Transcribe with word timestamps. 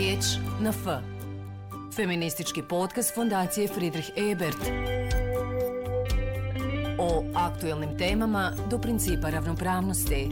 Riječ 0.00 0.24
na 0.60 0.70
F. 0.70 0.86
Feministički 1.96 2.62
podcast 2.62 3.14
Fondacije 3.14 3.68
Friedrich 3.68 4.08
Ebert. 4.16 4.56
O 6.98 7.24
aktuelnim 7.34 7.98
temama 7.98 8.52
do 8.70 8.78
principa 8.78 9.30
ravnopravnosti. 9.30 10.28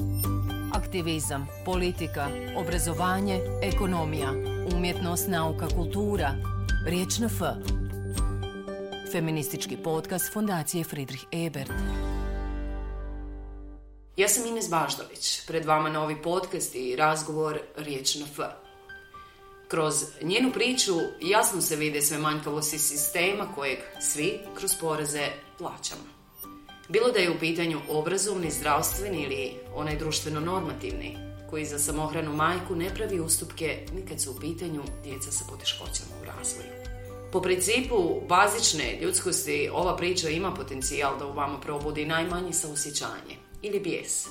Aktivizam, 0.73 1.47
politika, 1.65 2.29
obrazovanje, 2.57 3.41
ekonomija, 3.63 4.33
umjetnost, 4.75 5.29
nauka, 5.29 5.69
kultura. 5.69 6.35
Riječ 6.87 7.19
na 7.19 7.27
F. 7.27 7.41
Feministički 9.13 9.77
podcast 9.77 10.33
Fondacije 10.33 10.85
Friedrich 10.85 11.25
Ebert. 11.33 11.73
Ja 14.17 14.29
sam 14.29 14.47
Ines 14.47 14.71
Baždović, 14.71 15.47
pred 15.47 15.65
vama 15.65 15.89
novi 15.89 16.23
podcast 16.23 16.75
i 16.75 16.97
razgovor 16.97 17.59
Riječ 17.77 18.15
na 18.15 18.27
F. 18.27 18.68
Kroz 19.69 19.95
njenu 20.23 20.53
priču 20.53 20.93
jasno 21.21 21.63
se 21.63 21.77
vide 21.77 22.03
sve 22.03 22.19
manjkavosti 22.19 22.79
sistema 22.79 23.53
kojeg 23.55 23.79
svi 24.01 24.39
kroz 24.55 24.75
poreze 24.81 25.27
plaćamo. 25.59 26.03
Bilo 26.89 27.09
da 27.09 27.19
je 27.19 27.31
u 27.31 27.39
pitanju 27.41 27.81
obrazovni, 27.89 28.51
zdravstveni 28.51 29.23
ili 29.23 29.53
onaj 29.75 29.97
društveno 29.97 30.41
normativni, 30.41 31.17
koji 31.51 31.65
za 31.65 31.79
samohranu 31.79 32.37
majku 32.37 32.77
ne 32.77 32.95
pravi 32.95 33.21
ustupke 33.21 33.87
nikad 33.95 34.21
su 34.21 34.31
u 34.31 34.41
pitanju 34.41 34.83
djeca 35.05 35.31
sa 35.31 35.45
poteškoćama 35.51 36.11
u 36.23 36.25
razvoju. 36.25 36.71
Po 37.33 37.41
principu 37.41 38.21
bazične 38.29 38.99
ljudskosti 39.03 39.71
ova 39.73 39.97
priča 39.97 40.29
ima 40.29 40.55
potencijal 40.55 41.19
da 41.19 41.27
u 41.27 41.35
vama 41.35 41.61
probudi 41.61 42.07
najmanji 42.07 42.53
saosjećanje 42.53 43.37
ili 43.63 43.81
bijes, 43.81 44.27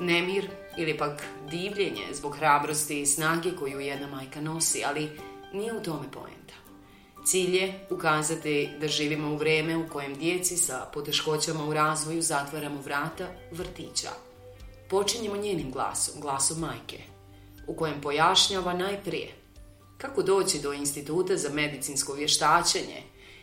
nemir 0.00 0.50
ili 0.76 0.98
pak 0.98 1.22
divljenje 1.50 2.04
zbog 2.12 2.36
hrabrosti 2.36 3.00
i 3.00 3.06
snage 3.06 3.50
koju 3.58 3.80
jedna 3.80 4.06
majka 4.06 4.40
nosi, 4.40 4.84
ali 4.84 5.10
nije 5.52 5.72
u 5.72 5.82
tome 5.82 6.10
poenta. 6.12 6.54
Cilj 7.26 7.56
je 7.56 7.86
ukazati 7.90 8.70
da 8.80 8.88
živimo 8.88 9.32
u 9.32 9.36
vreme 9.36 9.76
u 9.76 9.88
kojem 9.88 10.14
djeci 10.14 10.56
sa 10.56 10.90
poteškoćama 10.94 11.64
u 11.64 11.74
razvoju 11.74 12.22
zatvaramo 12.22 12.80
vrata 12.80 13.26
vrtića. 13.52 14.10
Počinjemo 14.90 15.36
njenim 15.36 15.70
glasom, 15.70 16.20
glasom 16.20 16.58
majke, 16.58 16.98
u 17.66 17.76
kojem 17.76 18.00
pojašnjava 18.00 18.72
najprije 18.72 19.32
kako 19.98 20.22
doći 20.22 20.60
do 20.60 20.72
instituta 20.72 21.36
za 21.36 21.48
medicinsko 21.48 22.12
vještačenje 22.12 23.02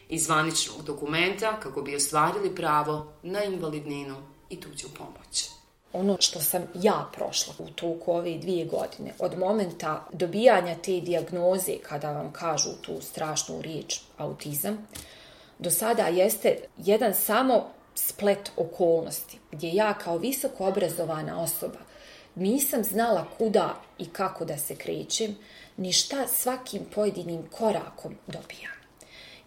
i 0.09 0.19
zvaničnog 0.19 0.83
dokumenta 0.85 1.59
kako 1.59 1.81
bi 1.81 1.95
ostvarili 1.95 2.55
pravo 2.55 3.13
na 3.23 3.43
invalidninu 3.43 4.15
i 4.49 4.59
tuđu 4.59 4.87
pomoć 4.97 5.55
ono 5.95 6.17
što 6.19 6.39
sam 6.39 6.67
ja 6.73 7.09
prošla 7.15 7.53
u 7.59 7.69
toku 7.69 8.11
ove 8.11 8.38
dvije 8.38 8.65
godine, 8.65 9.11
od 9.19 9.38
momenta 9.38 10.05
dobijanja 10.13 10.75
te 10.75 11.02
dijagnoze, 11.02 11.77
kada 11.89 12.11
vam 12.11 12.33
kažu 12.33 12.69
tu 12.81 13.02
strašnu 13.02 13.61
riječ 13.61 13.99
autizam, 14.17 14.87
do 15.59 15.71
sada 15.71 16.07
jeste 16.07 16.57
jedan 16.77 17.13
samo 17.13 17.69
splet 17.95 18.52
okolnosti, 18.57 19.39
gdje 19.52 19.73
ja 19.73 19.93
kao 19.93 20.17
visoko 20.17 20.67
obrazovana 20.67 21.41
osoba 21.41 21.79
nisam 22.35 22.83
znala 22.83 23.25
kuda 23.37 23.75
i 23.97 24.05
kako 24.05 24.45
da 24.45 24.57
se 24.57 24.75
krećem, 24.75 25.35
ni 25.77 25.93
šta 25.93 26.27
svakim 26.27 26.81
pojedinim 26.95 27.43
korakom 27.52 28.15
dobijam. 28.27 28.75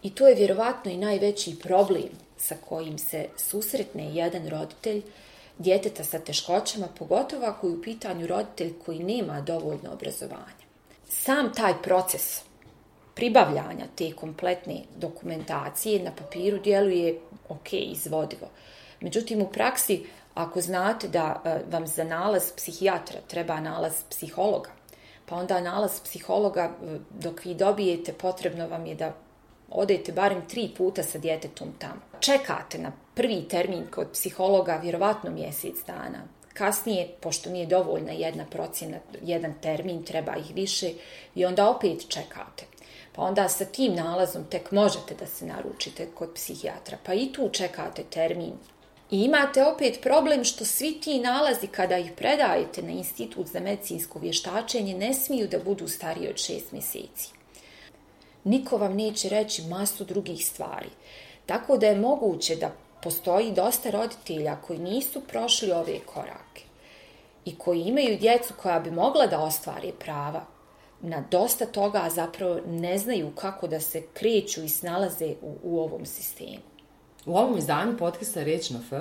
I 0.03 0.15
to 0.15 0.29
je 0.29 0.35
vjerovatno 0.35 0.91
i 0.91 0.97
najveći 0.97 1.59
problem 1.63 2.09
sa 2.37 2.55
kojim 2.69 2.99
se 2.99 3.27
susretne 3.37 4.15
jedan 4.15 4.49
roditelj, 4.49 5.03
djeteta 5.59 6.05
sa 6.05 6.19
teškoćama, 6.19 6.89
pogotovo 6.99 7.47
ako 7.47 7.67
je 7.67 7.73
u 7.73 7.83
pitanju 7.83 8.27
roditelj 8.27 8.73
koji 8.87 8.99
nema 8.99 9.41
dovoljno 9.41 9.93
obrazovanja. 9.93 10.69
Sam 11.09 11.53
taj 11.55 11.75
proces 11.83 12.43
pribavljanja 13.15 13.87
te 13.97 14.13
kompletne 14.13 14.83
dokumentacije 14.97 16.03
na 16.03 16.11
papiru 16.19 16.59
djeluje 16.59 17.21
ok, 17.49 17.73
izvodivo. 17.73 18.49
Međutim, 19.01 19.43
u 19.43 19.49
praksi, 19.49 20.07
ako 20.35 20.61
znate 20.61 21.09
da 21.09 21.43
e, 21.45 21.59
vam 21.71 21.87
za 21.87 22.05
nalaz 22.05 22.53
psihijatra 22.57 23.21
treba 23.27 23.61
nalaz 23.61 23.93
psihologa, 24.11 24.71
pa 25.27 25.37
onda 25.37 25.61
nalaz 25.61 26.01
psihologa 26.01 26.63
e, 26.63 26.99
dok 27.11 27.45
vi 27.45 27.55
dobijete, 27.55 28.13
potrebno 28.13 28.69
vam 28.69 28.87
je 28.87 28.95
da 28.95 29.13
odete 29.71 30.13
barem 30.13 30.43
tri 30.49 30.71
puta 30.77 31.03
sa 31.03 31.19
djetetom 31.19 31.69
tamo. 31.79 32.01
Čekate 32.21 32.79
na 32.79 32.93
prvi 33.15 33.49
termin 33.49 33.87
kod 33.91 34.13
psihologa 34.13 34.77
vjerovatno 34.77 35.31
mjesec 35.31 35.77
dana. 35.87 36.23
Kasnije, 36.55 37.09
pošto 37.21 37.51
nije 37.51 37.67
dovoljna 37.67 38.13
jedna 38.13 38.45
procjena, 38.45 38.97
jedan 39.23 39.55
termin, 39.63 40.03
treba 40.03 40.37
ih 40.37 40.55
više, 40.55 40.91
i 41.35 41.45
onda 41.45 41.71
opet 41.71 42.09
čekate. 42.09 42.65
Pa 43.15 43.23
onda 43.23 43.49
sa 43.49 43.65
tim 43.65 43.95
nalazom 43.95 44.45
tek 44.51 44.73
možete 44.73 45.15
da 45.15 45.27
se 45.27 45.47
naručite 45.47 46.07
kod 46.15 46.31
psihijatra. 46.35 46.99
Pa 47.05 47.15
i 47.15 47.33
tu 47.33 47.49
čekate 47.53 48.03
termin. 48.03 48.53
I 49.11 49.23
imate 49.23 49.65
opet 49.65 49.99
problem 50.03 50.45
što 50.45 50.65
svi 50.65 51.01
ti 51.01 51.21
nalazi 51.21 51.67
kada 51.67 51.99
ih 51.99 52.13
predajete 52.17 52.83
na 52.83 52.91
institut 52.91 53.47
za 53.47 53.61
medicinsko 53.61 54.19
vještačenje 54.19 54.95
ne 54.95 55.15
smiju 55.15 55.49
da 55.49 55.59
budu 55.59 55.89
stariji 55.89 56.29
od 56.29 56.37
šest 56.37 56.73
mjeseci 56.73 57.38
niko 58.45 58.77
vam 58.77 58.97
neće 58.97 59.29
reći 59.29 59.63
masu 59.63 60.05
drugih 60.05 60.47
stvari. 60.47 60.89
Tako 61.47 61.79
da 61.79 61.87
je 61.87 62.01
moguće 62.01 62.57
da 62.57 62.73
postoji 63.03 63.53
dosta 63.53 63.91
roditelja 63.91 64.57
koji 64.57 64.79
nisu 64.79 65.21
prošli 65.21 65.73
ove 65.73 65.99
korake 66.01 66.63
i 67.45 67.59
koji 67.59 67.81
imaju 67.81 68.19
djecu 68.19 68.55
koja 68.63 68.81
bi 68.81 68.91
mogla 68.91 69.27
da 69.27 69.41
ostvari 69.41 69.93
prava 69.99 70.45
na 71.01 71.25
dosta 71.31 71.67
toga, 71.67 72.01
a 72.03 72.11
zapravo 72.11 72.61
ne 72.67 72.99
znaju 72.99 73.31
kako 73.35 73.69
da 73.69 73.81
se 73.81 74.03
kreću 74.15 74.65
i 74.65 74.69
snalaze 74.69 75.35
u, 75.43 75.57
u 75.63 75.81
ovom 75.81 76.07
sistemu. 76.07 76.63
U 77.27 77.37
ovom 77.37 77.59
izdanju 77.59 77.97
podcasta 77.99 78.43
Riječ 78.43 78.71
na 78.71 78.79
F 78.79 78.93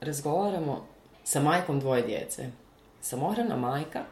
razgovaramo 0.00 0.86
sa 1.24 1.40
majkom 1.40 1.80
dvoje 1.80 2.02
djece. 2.02 2.50
Samohrana 3.00 3.56
majka 3.56 4.04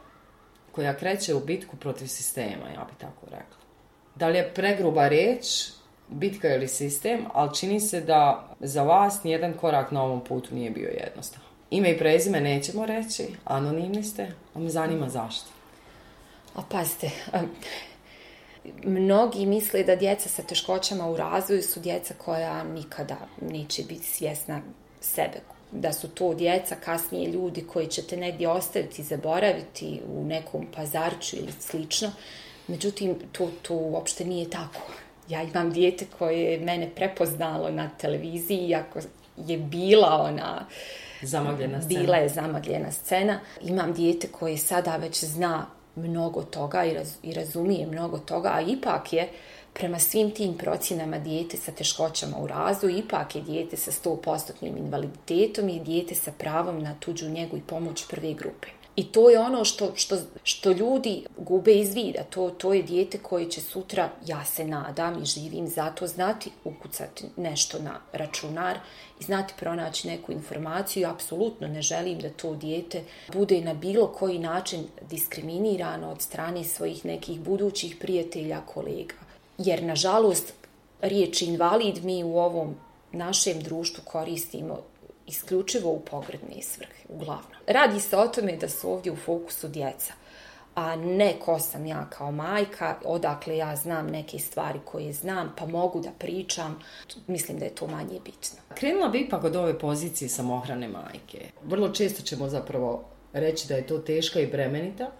koja 0.73 0.97
kreće 0.97 1.35
u 1.35 1.41
bitku 1.41 1.77
protiv 1.77 2.07
sistema, 2.07 2.69
ja 2.75 2.85
bi 2.85 2.99
tako 2.99 3.27
rekla 3.27 3.62
da 4.15 4.29
li 4.29 4.39
je 4.39 4.55
pregruba 4.55 5.09
reč, 5.09 5.71
bitka 6.09 6.55
ili 6.55 6.69
sistem, 6.69 7.25
ali 7.33 7.55
čini 7.55 7.81
se 7.81 8.01
da 8.01 8.49
za 8.61 8.83
vas 8.83 9.25
nijedan 9.25 9.53
korak 9.53 9.91
na 9.91 10.03
ovom 10.03 10.25
putu 10.25 10.55
nije 10.55 10.71
bio 10.71 10.89
jednostavan. 10.89 11.49
Ime 11.71 11.91
i 11.91 11.99
prezime 11.99 12.41
nećemo 12.41 12.87
reći, 12.87 13.27
anonimni 13.45 14.03
ste, 14.03 14.33
a 14.55 14.59
me 14.59 14.71
zanima 14.71 15.09
zašto. 15.09 15.49
A 16.55 16.63
pazite, 16.69 17.11
mnogi 18.85 19.47
misle 19.47 19.83
da 19.83 19.97
djeca 19.97 20.29
sa 20.29 20.43
teškoćama 20.43 21.11
u 21.11 21.17
razvoju 21.17 21.63
su 21.63 21.81
djeca 21.81 22.15
koja 22.19 22.65
nikada 22.65 23.17
neće 23.41 23.83
biti 23.83 24.07
svjesna 24.07 24.61
sebe. 25.01 25.41
Da 25.71 25.93
su 25.93 26.09
to 26.09 26.35
djeca, 26.35 26.77
kasnije 26.85 27.31
ljudi 27.31 27.67
koji 27.73 27.87
će 27.87 28.03
te 28.03 28.17
negdje 28.17 28.49
ostaviti, 28.49 29.03
zaboraviti 29.03 30.01
u 30.15 30.25
nekom 30.25 30.67
pazarču 30.77 31.37
ili 31.37 31.53
slično. 31.61 32.13
Međutim, 32.73 33.15
to, 33.33 33.51
to 33.63 33.75
uopšte 33.75 34.25
nije 34.25 34.51
tako. 34.51 34.81
Ja 35.29 35.43
imam 35.43 35.71
dijete 35.73 36.07
koje 36.19 36.41
je 36.41 36.61
mene 36.61 36.91
prepoznalo 36.95 37.71
na 37.71 37.91
televiziji, 37.99 38.69
iako 38.69 39.01
je 39.37 39.59
bila 39.59 40.09
ona... 40.09 40.67
Zamagljena 41.23 41.83
scena. 41.83 42.01
Bila 42.01 42.17
je 42.17 42.29
zamagljena 42.29 42.93
scena. 42.93 43.41
Imam 43.63 43.93
dijete 43.93 44.29
koje 44.29 44.57
sada 44.57 44.97
već 44.97 45.25
zna 45.25 45.67
mnogo 45.97 46.43
toga 46.43 46.85
i, 46.85 46.95
raz, 46.95 47.13
i 47.23 47.35
razumije 47.35 47.87
mnogo 47.87 48.19
toga, 48.19 48.51
a 48.55 48.61
ipak 48.61 49.13
je 49.13 49.29
prema 49.73 49.99
svim 49.99 50.31
tim 50.31 50.59
procjenama 50.59 51.19
dijete 51.19 51.57
sa 51.57 51.73
teškoćama 51.73 52.39
u 52.39 52.47
razvoju, 52.47 52.97
ipak 52.97 53.37
je 53.37 53.43
dijete 53.43 53.77
sa 53.77 53.91
100% 53.91 54.53
invaliditetom 54.61 55.69
i 55.69 55.81
dijete 55.81 56.15
sa 56.15 56.33
pravom 56.39 56.83
na 56.83 56.95
tuđu 57.01 57.29
njegu 57.29 57.57
i 57.57 57.67
pomoć 57.67 58.05
prve 58.09 58.33
grupe. 58.33 58.69
I 58.97 59.05
to 59.05 59.31
je 59.31 59.41
ono 59.41 59.65
što, 59.65 59.93
što, 59.95 60.17
što 60.43 60.73
ljudi 60.73 61.25
gube 61.39 61.75
iz 61.75 61.95
vida. 61.95 62.23
To, 62.31 62.51
to 62.51 62.73
je 62.73 62.83
dijete 62.83 63.19
koje 63.19 63.51
će 63.51 63.61
sutra, 63.61 64.11
ja 64.27 64.45
se 64.45 64.65
nadam 64.65 65.23
i 65.23 65.27
živim 65.27 65.69
zato, 65.69 66.07
znati 66.07 66.51
ukucati 66.65 67.25
nešto 67.37 67.79
na 67.79 68.01
računar 68.13 68.79
i 69.21 69.25
znati 69.25 69.55
pronaći 69.59 70.09
neku 70.09 70.33
informaciju. 70.33 71.09
Apsolutno 71.09 71.69
ne 71.69 71.83
želim 71.83 72.19
da 72.19 72.31
to 72.31 72.55
dijete 72.55 73.03
bude 73.33 73.61
na 73.61 73.75
bilo 73.75 74.07
koji 74.07 74.39
način 74.39 74.85
diskriminirano 75.11 76.11
od 76.11 76.23
strane 76.23 76.65
svojih 76.65 77.05
nekih 77.05 77.41
budućih 77.41 77.97
prijatelja, 78.01 78.61
kolega. 78.61 79.15
Jer, 79.59 79.83
nažalost, 79.83 80.53
riječ 81.01 81.43
invalid 81.43 82.05
mi 82.05 82.25
u 82.25 82.39
ovom 82.39 82.75
našem 83.13 83.61
društvu 83.61 84.05
koristimo 84.05 84.92
isključivo 85.33 85.91
u 85.91 86.01
pogredne 86.01 86.63
svrhe, 86.63 87.05
uglavnom. 87.09 87.53
Radi 87.67 88.01
se 88.01 88.17
o 88.17 88.29
tome 88.29 88.57
da 88.57 88.69
su 88.69 88.91
ovdje 88.91 89.13
u 89.13 89.17
fokusu 89.17 89.69
djeca, 89.69 90.13
a 90.75 90.97
ne 90.97 91.35
ko 91.41 91.59
sam 91.59 91.87
ja 91.87 92.11
kao 92.11 92.33
majka, 92.33 92.97
odakle 93.05 93.57
ja 93.57 93.77
znam 93.77 94.07
neke 94.07 94.39
stvari 94.39 94.81
koje 94.85 95.13
znam, 95.13 95.55
pa 95.59 95.67
mogu 95.67 96.01
da 96.01 96.11
pričam, 96.19 96.79
mislim 97.27 97.59
da 97.59 97.65
je 97.65 97.75
to 97.75 97.87
manje 97.87 98.21
bitno. 98.25 98.59
Krenula 98.75 99.09
bi 99.09 99.21
ipak 99.21 99.45
od 99.45 99.57
ove 99.57 99.79
pozicije 99.79 100.29
samohrane 100.29 100.89
majke. 100.89 101.51
Vrlo 101.63 101.89
često 101.89 102.23
ćemo 102.23 102.49
zapravo 102.49 103.05
reći 103.33 103.69
da 103.69 103.75
je 103.75 103.87
to 103.87 103.99
teška 103.99 104.41
i 104.41 104.47
bremenita 104.47 105.11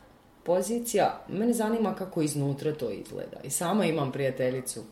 pozicija, 0.45 1.25
mene 1.29 1.53
zanima 1.53 1.95
kako 1.95 2.23
iznutra 2.23 2.75
to 2.75 2.91
izgleda. 2.91 3.37
I 3.45 3.51
sama 3.51 3.85
imam 3.85 4.13
prijateljicu 4.13 4.83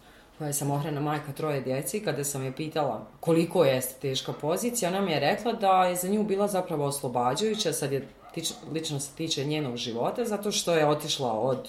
koja 0.41 0.49
je 0.49 0.53
samohrana 0.53 1.01
majka 1.01 1.33
troje 1.33 1.61
djeci, 1.61 2.01
kada 2.01 2.25
sam 2.25 2.45
je 2.45 2.53
pitala 2.53 3.07
koliko 3.21 3.65
je 3.65 3.81
teška 4.01 4.33
pozicija, 4.33 4.89
ona 4.89 5.01
mi 5.01 5.13
je 5.13 5.21
rekla 5.21 5.53
da 5.53 5.85
je 5.85 5.97
za 5.97 6.09
nju 6.09 6.25
bila 6.25 6.49
zapravo 6.49 6.85
oslobađajuća, 6.85 7.73
sad 7.73 7.93
je 7.93 8.09
tič, 8.35 8.53
lično 8.73 9.01
se 9.01 9.11
tiče 9.17 9.45
njenog 9.45 9.77
života, 9.77 10.25
zato 10.25 10.53
što 10.53 10.75
je 10.75 10.87
otišla 10.87 11.33
od 11.33 11.69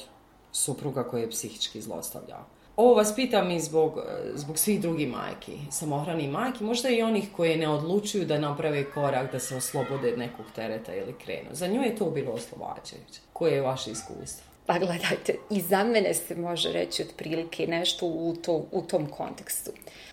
supruga 0.51 1.03
koji 1.03 1.21
je 1.21 1.29
psihički 1.29 1.81
zlostavljao. 1.81 2.45
Ovo 2.75 2.93
vas 2.93 3.15
pitam 3.15 3.51
i 3.51 3.59
zbog, 3.59 3.97
e, 3.97 4.31
zbog 4.35 4.57
svih 4.57 4.81
drugih 4.81 5.09
majki, 5.09 5.57
samohrani 5.71 6.27
majki, 6.27 6.63
možda 6.63 6.89
i 6.89 7.01
onih 7.01 7.27
koje 7.35 7.57
ne 7.57 7.69
odlučuju 7.69 8.25
da 8.25 8.39
naprave 8.39 8.91
korak, 8.91 9.31
da 9.31 9.39
se 9.39 9.55
oslobode 9.55 10.17
nekog 10.17 10.45
tereta 10.55 10.95
ili 10.95 11.13
krenu. 11.23 11.49
Za 11.51 11.67
nju 11.67 11.81
je 11.81 11.95
to 11.95 12.09
bilo 12.09 12.31
oslobađajuće. 12.31 13.21
Koje 13.33 13.53
je 13.53 13.61
vaše 13.61 13.91
iskustvo? 13.91 14.50
Pa 14.71 14.79
gledajte, 14.79 15.35
i 15.49 15.61
za 15.61 15.83
mene 15.83 16.13
se 16.13 16.35
može 16.35 16.71
reći 16.71 17.03
otprilike 17.03 17.67
nešto 17.67 18.05
u, 18.05 18.35
to, 18.41 18.65
u 18.71 18.81
tom 18.81 19.05
kontekstu. 19.05 19.71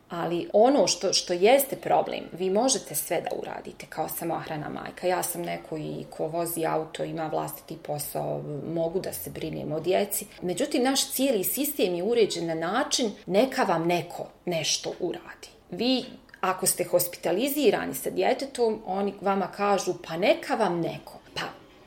Ali 0.09 0.49
ono 0.53 0.87
što, 0.87 1.13
što 1.13 1.33
jeste 1.33 1.77
problem, 1.77 2.21
vi 2.33 2.51
možete 2.51 2.95
sve 2.95 3.21
da 3.21 3.31
uradite 3.37 3.87
kao 3.89 4.09
samohrana 4.09 4.69
majka. 4.69 5.07
Ja 5.07 5.23
sam 5.23 5.43
neko 5.43 5.77
i 5.77 6.05
ko 6.11 6.27
vozi 6.27 6.67
auto, 6.67 7.05
ima 7.05 7.27
vlastiti 7.27 7.77
posao, 7.83 8.43
mogu 8.75 9.01
da 9.01 9.13
se 9.13 9.31
brinem 9.31 9.73
o 9.73 9.81
djeci. 9.81 10.27
Međutim, 10.43 10.83
naš 10.83 11.11
cijeli 11.11 11.45
sistem 11.45 11.95
je 11.95 12.03
uređen 12.03 12.47
na 12.47 12.55
način 12.55 13.13
neka 13.27 13.63
vam 13.63 13.87
neko 13.87 14.27
nešto 14.45 14.93
uradi. 15.01 15.49
Vi 15.71 16.05
ako 16.41 16.67
ste 16.67 16.85
hospitalizirani 16.85 17.95
sa 17.95 18.11
djetetom, 18.11 18.83
oni 18.87 19.15
vama 19.21 19.47
kažu 19.47 19.95
pa 20.09 20.17
neka 20.17 20.55
vam 20.55 20.81
neko. 20.81 21.19
Pa 21.35 21.43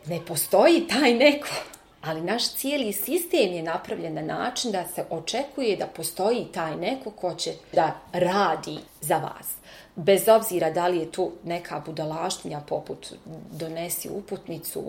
ne 0.07 0.25
postoji 0.25 0.87
taj 0.87 1.13
neko 1.13 1.47
ali 2.01 2.21
naš 2.21 2.53
cijeli 2.53 2.93
sistem 2.93 3.53
je 3.53 3.63
napravljen 3.63 4.13
na 4.13 4.21
način 4.21 4.71
da 4.71 4.87
se 4.95 5.05
očekuje 5.09 5.77
da 5.77 5.87
postoji 5.87 6.47
taj 6.53 6.75
neko 6.75 7.11
ko 7.11 7.33
će 7.33 7.53
da 7.73 7.99
radi 8.13 8.77
za 9.01 9.17
vas. 9.17 9.47
Bez 9.95 10.27
obzira 10.27 10.71
da 10.71 10.87
li 10.87 10.97
je 10.97 11.11
to 11.11 11.31
neka 11.43 11.81
budalaštinja 11.85 12.59
poput 12.59 13.13
donesi 13.51 14.09
uputnicu, 14.09 14.83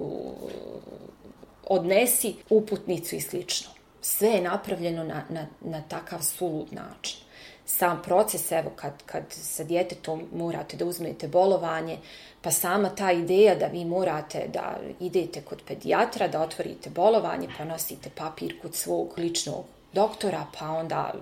odnesi 1.67 2.35
uputnicu 2.51 3.17
i 3.17 3.21
slično. 3.21 3.71
Sve 4.01 4.29
je 4.29 4.41
napravljeno 4.41 5.05
na, 5.05 5.25
na, 5.29 5.47
na 5.61 5.83
takav 5.89 6.23
sulud 6.23 6.73
način 6.73 7.23
sam 7.67 8.03
proces, 8.03 8.53
evo, 8.53 8.71
kad, 8.77 8.93
kad 9.07 9.23
sa 9.29 9.65
djetetom 9.65 10.29
morate 10.33 10.77
da 10.77 10.85
uzmete 10.85 11.29
bolovanje, 11.29 11.99
pa 12.43 12.51
sama 12.51 12.89
ta 12.89 13.13
ideja 13.13 13.55
da 13.55 13.67
vi 13.67 13.85
morate 13.85 14.49
da 14.53 14.79
idete 15.01 15.41
kod 15.41 15.63
pedijatra, 15.69 16.29
da 16.29 16.43
otvorite 16.43 16.91
bolovanje, 16.91 17.49
pa 17.59 17.65
nosite 17.65 18.11
papir 18.11 18.61
kod 18.63 18.75
svog 18.75 19.15
ličnog 19.17 19.65
doktora, 19.93 20.47
pa 20.59 20.71
onda 20.71 21.13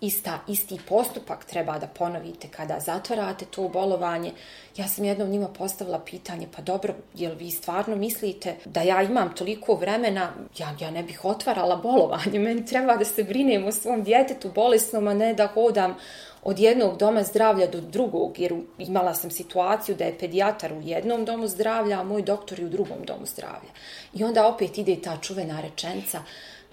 ista, 0.00 0.38
isti 0.48 0.78
postupak 0.88 1.44
treba 1.44 1.78
da 1.78 1.86
ponovite 1.86 2.48
kada 2.48 2.80
zatvarate 2.80 3.44
to 3.44 3.68
bolovanje. 3.68 4.32
Ja 4.76 4.88
sam 4.88 5.04
jednom 5.04 5.28
njima 5.28 5.48
postavila 5.48 5.98
pitanje, 5.98 6.48
pa 6.56 6.62
dobro, 6.62 6.94
jel 7.14 7.34
vi 7.34 7.50
stvarno 7.50 7.96
mislite 7.96 8.54
da 8.64 8.82
ja 8.82 9.02
imam 9.02 9.34
toliko 9.34 9.74
vremena, 9.74 10.32
ja, 10.58 10.76
ja 10.80 10.90
ne 10.90 11.02
bih 11.02 11.24
otvarala 11.24 11.76
bolovanje, 11.76 12.38
meni 12.48 12.66
treba 12.66 12.96
da 12.96 13.04
se 13.04 13.24
brinem 13.24 13.64
o 13.64 13.72
svom 13.72 14.02
djetetu 14.02 14.50
bolesnom, 14.54 15.08
a 15.08 15.14
ne 15.14 15.34
da 15.34 15.46
hodam 15.46 15.94
od 16.42 16.58
jednog 16.58 16.98
doma 16.98 17.22
zdravlja 17.22 17.66
do 17.66 17.80
drugog, 17.80 18.38
jer 18.38 18.54
imala 18.78 19.14
sam 19.14 19.30
situaciju 19.30 19.96
da 19.96 20.04
je 20.04 20.18
pedijatar 20.18 20.72
u 20.72 20.80
jednom 20.80 21.24
domu 21.24 21.48
zdravlja, 21.48 22.00
a 22.00 22.04
moj 22.04 22.22
doktor 22.22 22.58
je 22.60 22.66
u 22.66 22.68
drugom 22.68 23.04
domu 23.06 23.26
zdravlja. 23.26 23.70
I 24.14 24.24
onda 24.24 24.46
opet 24.46 24.78
ide 24.78 24.96
ta 25.02 25.16
čuvena 25.16 25.60
rečenca, 25.60 26.22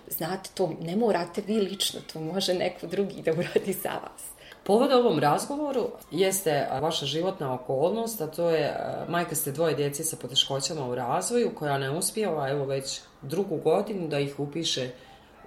znate, 0.09 0.49
to 0.53 0.71
ne 0.81 0.95
morate 0.95 1.41
vi 1.47 1.59
lično, 1.59 1.99
to 2.13 2.19
može 2.19 2.53
neko 2.53 2.87
drugi 2.87 3.21
da 3.21 3.31
uradi 3.31 3.73
za 3.73 3.89
vas. 3.89 4.23
Povod 4.63 4.91
ovom 4.91 5.19
razgovoru 5.19 5.89
jeste 6.11 6.67
vaša 6.81 7.05
životna 7.05 7.53
okolnost, 7.53 8.21
a 8.21 8.27
to 8.27 8.49
je 8.49 8.75
majka 9.07 9.35
ste 9.35 9.51
dvoje 9.51 9.75
djece 9.75 10.03
sa 10.03 10.17
poteškoćama 10.17 10.87
u 10.87 10.95
razvoju, 10.95 11.51
koja 11.55 11.77
ne 11.77 11.91
uspijeva, 11.91 12.49
evo 12.49 12.65
već 12.65 13.01
drugu 13.21 13.57
godinu, 13.57 14.07
da 14.07 14.19
ih 14.19 14.39
upiše 14.39 14.89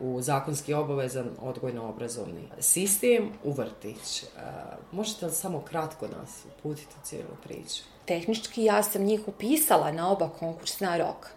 u 0.00 0.20
zakonski 0.20 0.74
obavezan 0.74 1.30
odgojno-obrazovni 1.42 2.48
sistem 2.58 3.32
u 3.44 3.52
vrtić. 3.52 4.24
Možete 4.92 5.26
li 5.26 5.32
samo 5.32 5.60
kratko 5.60 6.06
nas 6.06 6.44
uputiti 6.58 6.94
u 7.02 7.06
cijelu 7.06 7.36
priču? 7.44 7.82
Tehnički 8.04 8.64
ja 8.64 8.82
sam 8.82 9.02
njih 9.02 9.28
upisala 9.28 9.92
na 9.92 10.10
oba 10.10 10.28
konkursna 10.28 10.96
roka 10.96 11.28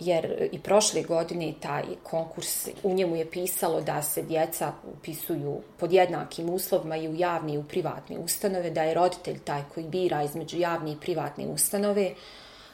jer 0.00 0.48
i 0.52 0.58
prošle 0.58 1.02
godine 1.02 1.54
taj 1.60 1.82
konkurs, 2.02 2.68
u 2.82 2.94
njemu 2.94 3.16
je 3.16 3.30
pisalo 3.30 3.80
da 3.80 4.02
se 4.02 4.22
djeca 4.22 4.72
upisuju 4.98 5.60
pod 5.76 5.92
jednakim 5.92 6.50
uslovima 6.50 6.96
i 6.96 7.08
u 7.08 7.14
javne 7.14 7.54
i 7.54 7.58
u 7.58 7.64
privatne 7.64 8.18
ustanove, 8.18 8.70
da 8.70 8.82
je 8.82 8.94
roditelj 8.94 9.38
taj 9.38 9.62
koji 9.74 9.86
bira 9.86 10.22
između 10.22 10.58
javne 10.58 10.92
i 10.92 11.00
privatne 11.00 11.46
ustanove. 11.46 12.14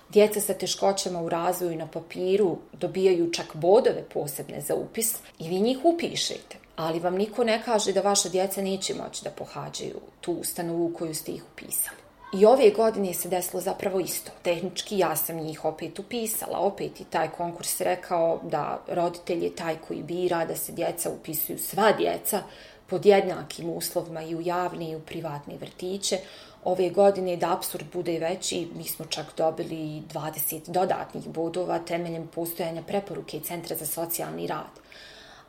Djeca 0.09 0.41
sa 0.41 0.55
teškoćama 0.55 1.23
u 1.23 1.29
razvoju 1.29 1.76
na 1.76 1.87
papiru 1.87 2.59
dobijaju 2.73 3.32
čak 3.32 3.56
bodove 3.56 4.05
posebne 4.15 4.61
za 4.61 4.75
upis 4.75 5.17
i 5.38 5.49
vi 5.49 5.61
njih 5.61 5.79
upišete. 5.85 6.56
Ali 6.76 7.00
vam 7.00 7.15
niko 7.15 7.44
ne 7.44 7.62
kaže 7.65 7.93
da 7.93 8.00
vaša 8.00 8.29
djeca 8.29 8.62
neće 8.62 8.94
moći 8.94 9.25
da 9.25 9.31
pohađaju 9.31 10.00
tu 10.21 10.32
ustanovu 10.32 10.87
u 10.87 10.94
koju 10.94 11.15
ste 11.15 11.32
ih 11.32 11.44
upisali. 11.53 12.03
I 12.34 12.46
ove 12.46 12.70
godine 12.70 13.14
se 13.14 13.28
desilo 13.28 13.60
zapravo 13.60 14.00
isto. 14.00 14.31
Tehnički 14.42 14.98
ja 14.98 15.16
sam 15.16 15.36
njih 15.36 15.64
opet 15.64 15.98
upisala, 15.98 16.58
opet 16.58 17.00
i 17.00 17.04
taj 17.04 17.28
konkurs 17.28 17.81
rekao 17.81 18.40
da 18.42 18.81
roditelj 18.88 19.44
je 19.44 19.56
taj 19.56 19.76
koji 19.88 20.02
bira 20.02 20.44
da 20.44 20.56
se 20.56 20.72
djeca 20.72 21.10
upisuju 21.10 21.58
sva 21.58 21.92
djeca 21.92 22.42
pod 22.86 23.06
jednakim 23.06 23.70
uslovima 23.70 24.22
i 24.22 24.34
u 24.34 24.40
javni 24.40 24.90
i 24.90 24.96
u 24.96 25.00
privatni 25.00 25.56
vrtiće. 25.56 26.19
Ove 26.64 26.90
godine 26.90 27.36
da 27.36 27.52
absurd 27.52 27.84
bude 27.92 28.19
veći, 28.19 28.69
mi 28.76 28.84
smo 28.84 29.04
čak 29.04 29.26
dobili 29.37 30.02
20 30.12 30.70
dodatnih 30.70 31.28
bodova 31.28 31.78
temeljem 31.78 32.26
postojanja 32.26 32.82
preporuke 32.82 33.40
Centra 33.40 33.76
za 33.76 33.87
socijalni 33.87 34.46
rad. 34.46 34.80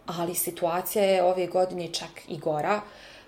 Ali 0.06 0.36
situacija 0.36 1.04
je 1.04 1.24
ove 1.24 1.48
godine 1.48 1.94
čak 1.94 2.22
i 2.28 2.38
gora, 2.38 2.82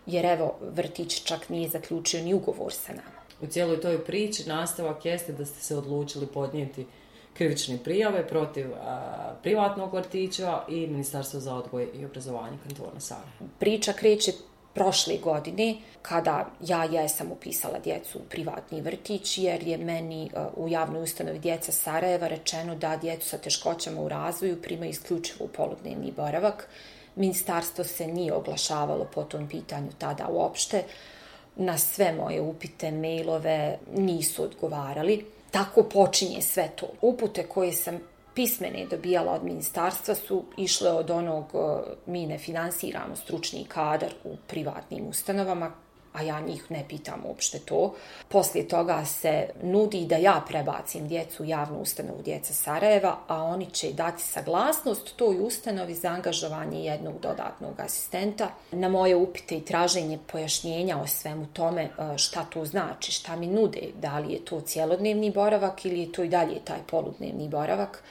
jer 0.06 0.26
evo 0.26 0.56
vrtić 0.62 1.24
čak 1.24 1.50
nije 1.50 1.70
zaključio 1.70 2.22
ni 2.24 2.34
ugovor 2.34 2.74
sa 2.74 2.94
nama 2.94 3.17
u 3.42 3.48
cijeloj 3.48 3.82
toj 3.82 4.06
priči 4.06 4.50
nastavak 4.50 5.06
jeste 5.06 5.34
da 5.34 5.46
ste 5.46 5.62
se 5.62 5.78
odlučili 5.78 6.28
podnijeti 6.28 6.86
krivične 7.34 7.78
prijave 7.84 8.28
protiv 8.28 8.74
a, 8.74 9.34
privatnog 9.44 9.94
vrtića 9.94 10.62
i 10.70 10.88
Ministarstva 10.88 11.40
za 11.40 11.56
odgoj 11.56 11.88
i 11.94 12.06
obrazovanje 12.06 12.58
kantona 12.64 13.00
Sara. 13.00 13.28
Priča 13.60 13.94
kreće 13.94 14.32
prošle 14.74 15.18
godine 15.18 15.76
kada 16.02 16.46
ja 16.62 16.84
jesam 16.84 17.32
upisala 17.32 17.80
djecu 17.80 18.20
u 18.20 18.30
privatni 18.30 18.82
vrtić 18.82 19.38
jer 19.38 19.64
je 19.64 19.78
meni 19.78 20.26
e, 20.26 20.30
u 20.56 20.68
javnoj 20.68 21.04
ustanovi 21.04 21.40
djeca 21.40 21.72
Sarajeva 21.72 22.28
rečeno 22.28 22.76
da 22.76 22.98
djecu 22.98 23.30
sa 23.30 23.38
teškoćama 23.38 24.02
u 24.02 24.10
razvoju 24.10 24.62
primaju 24.62 24.90
isključivo 24.90 25.46
u 25.46 25.48
poludnevni 25.48 26.12
boravak. 26.12 26.70
Ministarstvo 27.16 27.84
se 27.84 28.08
nije 28.08 28.34
oglašavalo 28.34 29.08
po 29.14 29.24
tom 29.24 29.50
pitanju 29.50 29.90
tada 29.98 30.28
uopšte 30.30 30.84
na 31.58 31.78
sve 31.78 32.14
moje 32.14 32.42
upite, 32.42 32.92
mailove 32.92 33.78
nisu 33.96 34.44
odgovarali. 34.44 35.26
Tako 35.52 35.84
počinje 35.84 36.42
sve 36.42 36.70
to. 36.76 36.88
Upute 37.02 37.44
koje 37.44 37.74
sam 37.74 38.00
pismene 38.34 38.86
dobijala 38.86 39.32
od 39.32 39.44
ministarstva 39.44 40.16
su 40.16 40.44
išle 40.58 40.92
od 40.92 41.10
onog 41.10 41.46
eh, 41.54 41.92
mi 42.06 42.26
ne 42.26 42.38
finansiramo 42.38 43.16
stručni 43.16 43.66
kadar 43.66 44.14
u 44.24 44.36
privatnim 44.48 45.08
ustanovama 45.08 45.72
a 46.18 46.22
ja 46.22 46.40
njih 46.40 46.72
ne 46.72 46.84
pitam 46.88 47.22
uopšte 47.26 47.60
to. 47.60 47.94
Poslije 48.28 48.68
toga 48.68 49.06
se 49.06 49.50
nudi 49.64 50.06
da 50.06 50.16
ja 50.16 50.44
prebacim 50.48 51.08
djecu 51.08 51.44
u 51.44 51.46
javnu 51.46 51.80
ustanovu 51.80 52.22
djeca 52.22 52.54
Sarajeva, 52.54 53.18
a 53.28 53.44
oni 53.44 53.66
će 53.66 53.92
dati 53.92 54.24
saglasnost 54.24 55.16
toj 55.16 55.40
ustanovi 55.40 55.96
za 55.96 56.10
angažovanje 56.10 56.86
jednog 56.86 57.20
dodatnog 57.22 57.80
asistenta. 57.80 58.50
Na 58.72 58.90
moje 58.90 59.16
upite 59.16 59.58
i 59.58 59.66
traženje 59.66 60.20
pojašnjenja 60.32 61.02
o 61.02 61.08
svemu 61.08 61.46
tome 61.54 61.84
e, 61.84 62.18
šta 62.18 62.46
to 62.46 62.66
znači, 62.66 63.12
šta 63.12 63.36
mi 63.36 63.48
nude, 63.48 63.82
da 64.02 64.20
li 64.20 64.34
je 64.34 64.46
to 64.46 64.62
cjelodnevni 64.62 65.32
boravak 65.32 65.86
ili 65.86 66.00
je 66.00 66.12
to 66.12 66.24
i 66.24 66.30
dalje 66.30 66.60
taj 66.66 66.80
poludnevni 66.88 67.50
boravak, 67.50 68.04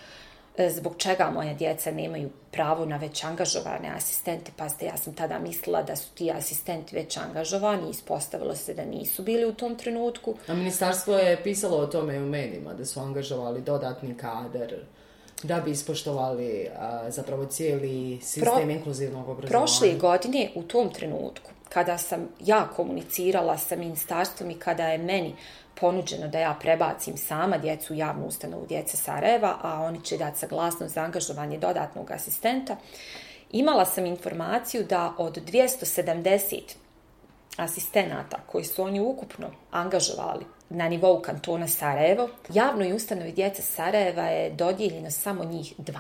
zbog 0.71 0.95
čega 0.99 1.31
moje 1.35 1.55
djeca 1.55 1.91
nemaju 1.91 2.31
pravo 2.51 2.85
na 2.85 2.97
već 2.97 3.25
angažovane 3.25 3.89
asistente. 3.97 4.53
Pazite, 4.57 4.87
ja 4.87 4.97
sam 4.97 5.15
tada 5.15 5.39
mislila 5.39 5.83
da 5.83 5.97
su 5.97 6.09
ti 6.15 6.31
asistenti 6.31 6.97
već 6.97 7.17
angažovani 7.17 7.87
i 7.87 7.91
ispostavilo 7.91 8.55
se 8.55 8.75
da 8.75 8.85
nisu 8.85 9.23
bili 9.23 9.45
u 9.45 9.55
tom 9.55 9.77
trenutku. 9.77 10.35
A 10.49 10.55
ministarstvo 10.55 11.15
je 11.15 11.43
pisalo 11.43 11.77
o 11.77 11.87
tome 11.87 12.19
u 12.19 12.27
medijima, 12.27 12.75
da 12.75 12.85
su 12.85 13.01
angažovali 13.01 13.61
dodatni 13.61 14.15
kader 14.17 14.75
da 15.43 15.61
bi 15.61 15.71
ispoštovali 15.71 16.69
a, 16.79 17.11
zapravo 17.11 17.47
cijeli 17.47 18.19
sistem 18.23 18.55
Pro, 18.55 18.71
inkluzivnog 18.71 19.29
obrazovanja. 19.29 19.59
Prošle 19.59 19.95
godine 19.95 20.51
u 20.55 20.63
tom 20.63 20.93
trenutku 20.93 21.51
kada 21.69 21.99
sam 21.99 22.29
ja 22.41 22.69
komunicirala 22.77 23.59
sa 23.59 23.77
ministarstvom 23.77 24.51
i 24.51 24.59
kada 24.59 24.89
je 24.89 24.99
meni 24.99 25.35
ponuđeno 25.81 26.29
da 26.29 26.39
ja 26.39 26.57
prebacim 26.61 27.17
sama 27.17 27.59
djecu 27.59 27.93
u 27.93 27.97
javnu 27.97 28.27
ustanovu 28.27 28.67
djece 28.67 28.97
Sarajeva, 28.97 29.57
a 29.63 29.81
oni 29.81 30.05
će 30.05 30.17
dati 30.17 30.39
saglasnost 30.39 30.95
za 30.95 31.01
angažovanje 31.01 31.59
dodatnog 31.59 32.11
asistenta, 32.11 32.77
imala 33.51 33.85
sam 33.85 34.07
informaciju 34.07 34.85
da 34.85 35.15
od 35.19 35.39
270 35.53 36.61
asistenata 37.57 38.37
koji 38.47 38.65
su 38.65 38.83
oni 38.83 39.01
ukupno 39.01 39.51
angažovali 39.71 40.45
na 40.69 40.89
nivou 40.89 41.23
kantona 41.23 41.69
Sarajevo, 41.69 42.29
javnoj 42.53 42.93
ustanovi 42.93 43.33
djece 43.33 43.63
Sarajeva 43.63 44.23
je 44.23 44.51
dodijeljeno 44.51 45.11
samo 45.11 45.45
njih 45.45 45.75
12. 45.79 45.93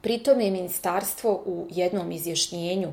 Pritom 0.00 0.40
je 0.40 0.50
ministarstvo 0.50 1.42
u 1.46 1.66
jednom 1.70 2.12
izjašnjenju 2.12 2.92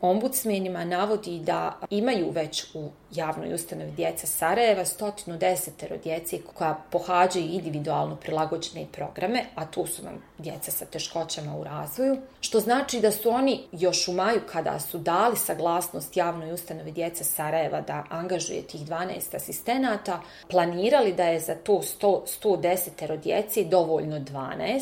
ombudsmenima 0.00 0.84
navodi 0.84 1.38
da 1.38 1.78
imaju 1.90 2.30
već 2.30 2.74
u 2.74 2.88
javnoj 3.10 3.54
ustanovi 3.54 3.90
djeca 3.90 4.26
Sarajeva 4.26 4.84
110 4.84 6.02
djece 6.02 6.38
koja 6.54 6.82
pohađaju 6.90 7.44
individualno 7.44 8.16
prilagođene 8.16 8.86
programe, 8.92 9.44
a 9.54 9.66
tu 9.66 9.86
su 9.86 10.04
nam 10.04 10.22
djeca 10.38 10.70
sa 10.70 10.84
teškoćama 10.84 11.56
u 11.56 11.64
razvoju, 11.64 12.16
što 12.40 12.60
znači 12.60 13.00
da 13.00 13.10
su 13.10 13.30
oni 13.30 13.60
još 13.72 14.08
u 14.08 14.12
maju 14.12 14.40
kada 14.52 14.80
su 14.80 14.98
dali 14.98 15.36
saglasnost 15.36 16.16
javnoj 16.16 16.52
ustanovi 16.52 16.92
djeca 16.92 17.24
Sarajeva 17.24 17.80
da 17.80 18.04
angažuje 18.08 18.62
tih 18.62 18.80
12 18.80 19.36
asistenata, 19.36 20.20
planirali 20.48 21.12
da 21.12 21.24
je 21.24 21.40
za 21.40 21.54
to 21.54 21.72
100, 22.00 22.20
110 22.42 23.16
djece 23.16 23.64
dovoljno 23.64 24.16
12, 24.18 24.80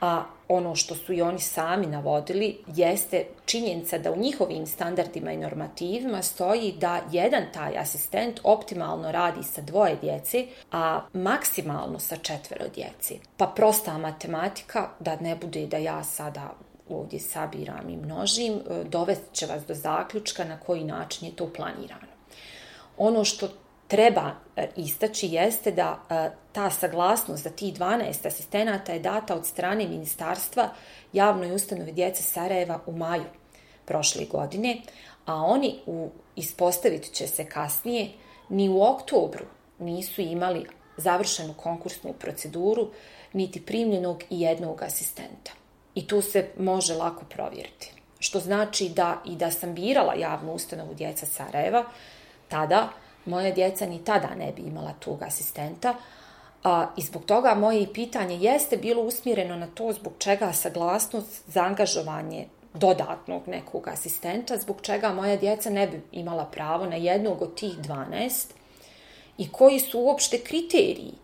a 0.00 0.24
ono 0.50 0.76
što 0.76 0.94
su 0.94 1.12
i 1.12 1.22
oni 1.22 1.38
sami 1.38 1.86
navodili 1.86 2.58
jeste 2.66 3.24
činjenica 3.44 3.98
da 3.98 4.12
u 4.12 4.16
njihovim 4.16 4.66
standardima 4.66 5.32
i 5.32 5.36
normativima 5.36 6.22
stoji 6.22 6.72
da 6.72 7.00
jedan 7.12 7.42
taj 7.54 7.78
asistent 7.78 8.40
optimalno 8.44 9.12
radi 9.12 9.42
sa 9.42 9.60
dvoje 9.60 9.96
djece, 9.96 10.46
a 10.72 11.00
maksimalno 11.12 11.98
sa 11.98 12.16
četvero 12.16 12.64
djece. 12.74 13.14
Pa 13.36 13.46
prosta 13.46 13.98
matematika, 13.98 14.88
da 15.00 15.16
ne 15.16 15.36
bude 15.36 15.66
da 15.66 15.76
ja 15.76 16.04
sada 16.04 16.52
ovdje 16.88 17.20
sabiram 17.20 17.90
i 17.90 17.96
množim, 17.96 18.54
e, 18.54 18.84
dovest 18.84 19.22
će 19.32 19.46
vas 19.46 19.66
do 19.66 19.74
zaključka 19.74 20.44
na 20.44 20.60
koji 20.60 20.84
način 20.84 21.28
je 21.28 21.36
to 21.36 21.52
planirano. 21.52 22.10
Ono 22.98 23.24
što 23.24 23.48
treba 23.90 24.30
e, 24.56 24.68
istaći 24.76 25.26
jeste 25.26 25.72
da 25.72 26.00
e, 26.10 26.30
ta 26.52 26.70
saglasnost 26.70 27.42
za 27.42 27.50
ti 27.50 27.72
12 27.78 28.26
asistenata 28.26 28.92
je 28.92 28.98
data 28.98 29.34
od 29.34 29.46
strane 29.46 29.88
ministarstva 29.88 30.68
javnoj 31.12 31.54
ustanovi 31.54 31.92
djece 31.92 32.22
Sarajeva 32.22 32.80
u 32.86 32.92
maju 32.92 33.24
prošle 33.84 34.24
godine, 34.24 34.76
a 35.26 35.34
oni 35.34 35.78
u, 35.86 36.10
ispostavit 36.36 37.12
će 37.12 37.26
se 37.26 37.44
kasnije, 37.44 38.10
ni 38.48 38.68
u 38.68 38.82
oktobru 38.82 39.44
nisu 39.78 40.20
imali 40.20 40.66
završenu 40.96 41.54
konkursnu 41.54 42.12
proceduru, 42.12 42.90
niti 43.32 43.66
primljenog 43.66 44.22
i 44.30 44.40
jednog 44.40 44.82
asistenta. 44.82 45.52
I 45.94 46.06
tu 46.06 46.22
se 46.22 46.48
može 46.58 46.94
lako 46.94 47.24
provjeriti. 47.24 47.92
Što 48.18 48.40
znači 48.40 48.88
da 48.88 49.22
i 49.26 49.36
da 49.36 49.50
sam 49.50 49.74
birala 49.74 50.14
javnu 50.14 50.52
ustanovu 50.52 50.94
djeca 50.94 51.26
Sarajeva, 51.26 51.84
tada 52.48 52.88
moja 53.30 53.50
djeca 53.50 53.86
ni 53.86 54.04
tada 54.04 54.34
ne 54.38 54.52
bi 54.52 54.62
imala 54.62 54.92
tog 54.92 55.22
asistenta. 55.22 55.94
A, 56.64 56.86
I 56.96 57.02
zbog 57.02 57.24
toga 57.24 57.54
moje 57.54 57.92
pitanje 57.92 58.36
jeste 58.36 58.76
bilo 58.76 59.02
usmjereno 59.02 59.56
na 59.56 59.66
to 59.66 59.92
zbog 59.92 60.12
čega 60.18 60.52
saglasnost 60.52 61.42
za 61.46 61.62
angažovanje 61.62 62.46
dodatnog 62.74 63.48
nekog 63.48 63.88
asistenta, 63.88 64.56
zbog 64.56 64.76
čega 64.82 65.12
moja 65.12 65.36
djeca 65.36 65.70
ne 65.70 65.86
bi 65.86 66.02
imala 66.12 66.44
pravo 66.44 66.86
na 66.86 66.96
jednog 66.96 67.42
od 67.42 67.54
tih 67.54 67.78
12 67.78 68.46
i 69.38 69.48
koji 69.52 69.80
su 69.80 70.00
uopšte 70.00 70.38
kriteriji 70.38 71.14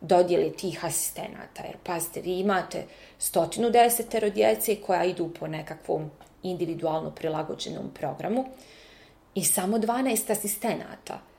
dodjeli 0.00 0.52
tih 0.52 0.84
asistenata. 0.84 1.62
Jer 1.64 1.76
pazite, 1.84 2.20
vi 2.20 2.38
imate 2.38 2.84
stotinu 3.18 3.70
desetero 3.70 4.30
djece 4.30 4.76
koja 4.76 5.04
idu 5.04 5.30
po 5.40 5.46
nekakvom 5.46 6.10
individualno 6.42 7.10
prilagođenom 7.10 7.90
programu 7.94 8.44
i 9.34 9.44
samo 9.44 9.78
12 9.78 10.32
asistenata– 10.32 11.20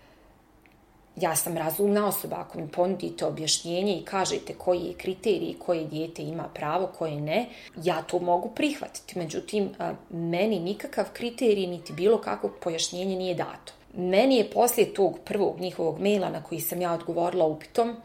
ja 1.16 1.36
sam 1.36 1.58
razumna 1.58 2.08
osoba, 2.08 2.36
ako 2.40 2.60
mi 2.60 2.68
ponudite 2.68 3.26
objašnjenje 3.26 3.98
i 3.98 4.06
kažete 4.06 4.54
koji 4.54 4.80
je 4.80 4.94
kriterij, 4.94 5.56
koje 5.66 5.86
dijete 5.86 6.22
ima 6.22 6.44
pravo, 6.54 6.88
koje 6.98 7.22
ne, 7.22 7.46
ja 7.84 8.02
to 8.02 8.20
mogu 8.20 8.50
prihvatiti. 8.50 9.20
Međutim, 9.20 9.70
meni 10.10 10.60
nikakav 10.60 11.06
kriterij 11.14 11.68
niti 11.68 11.94
bilo 11.94 12.18
kakvo 12.18 12.50
pojašnjenje 12.62 13.16
nije 13.16 13.36
dato. 13.36 13.74
Meni 13.94 14.38
je 14.38 14.50
poslije 14.50 14.94
tog 14.94 15.20
prvog 15.26 15.60
njihovog 15.60 16.00
maila 16.00 16.30
na 16.30 16.44
koji 16.44 16.62
sam 16.62 16.82
ja 16.82 16.94
odgovorila 16.94 17.46
upitom, 17.46 17.96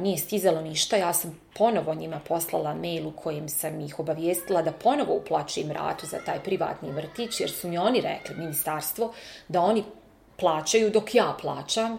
nije 0.00 0.18
stizalo 0.18 0.60
ništa, 0.60 0.96
ja 0.96 1.12
sam 1.12 1.40
ponovo 1.56 1.94
njima 1.94 2.20
poslala 2.28 2.74
mail 2.74 3.08
u 3.08 3.12
kojim 3.12 3.48
sam 3.48 3.80
ih 3.80 3.98
obavijestila 4.00 4.62
da 4.62 4.72
ponovo 4.72 5.14
uplaćujem 5.14 5.70
ratu 5.70 6.06
za 6.06 6.18
taj 6.26 6.42
privatni 6.42 6.90
vrtić, 6.90 7.40
jer 7.40 7.50
su 7.50 7.68
mi 7.68 7.78
oni 7.78 8.00
rekli, 8.00 8.36
ministarstvo, 8.36 9.12
da 9.48 9.60
oni 9.60 9.84
plaćaju 10.36 10.90
dok 10.90 11.14
ja 11.14 11.36
plaćam 11.40 11.98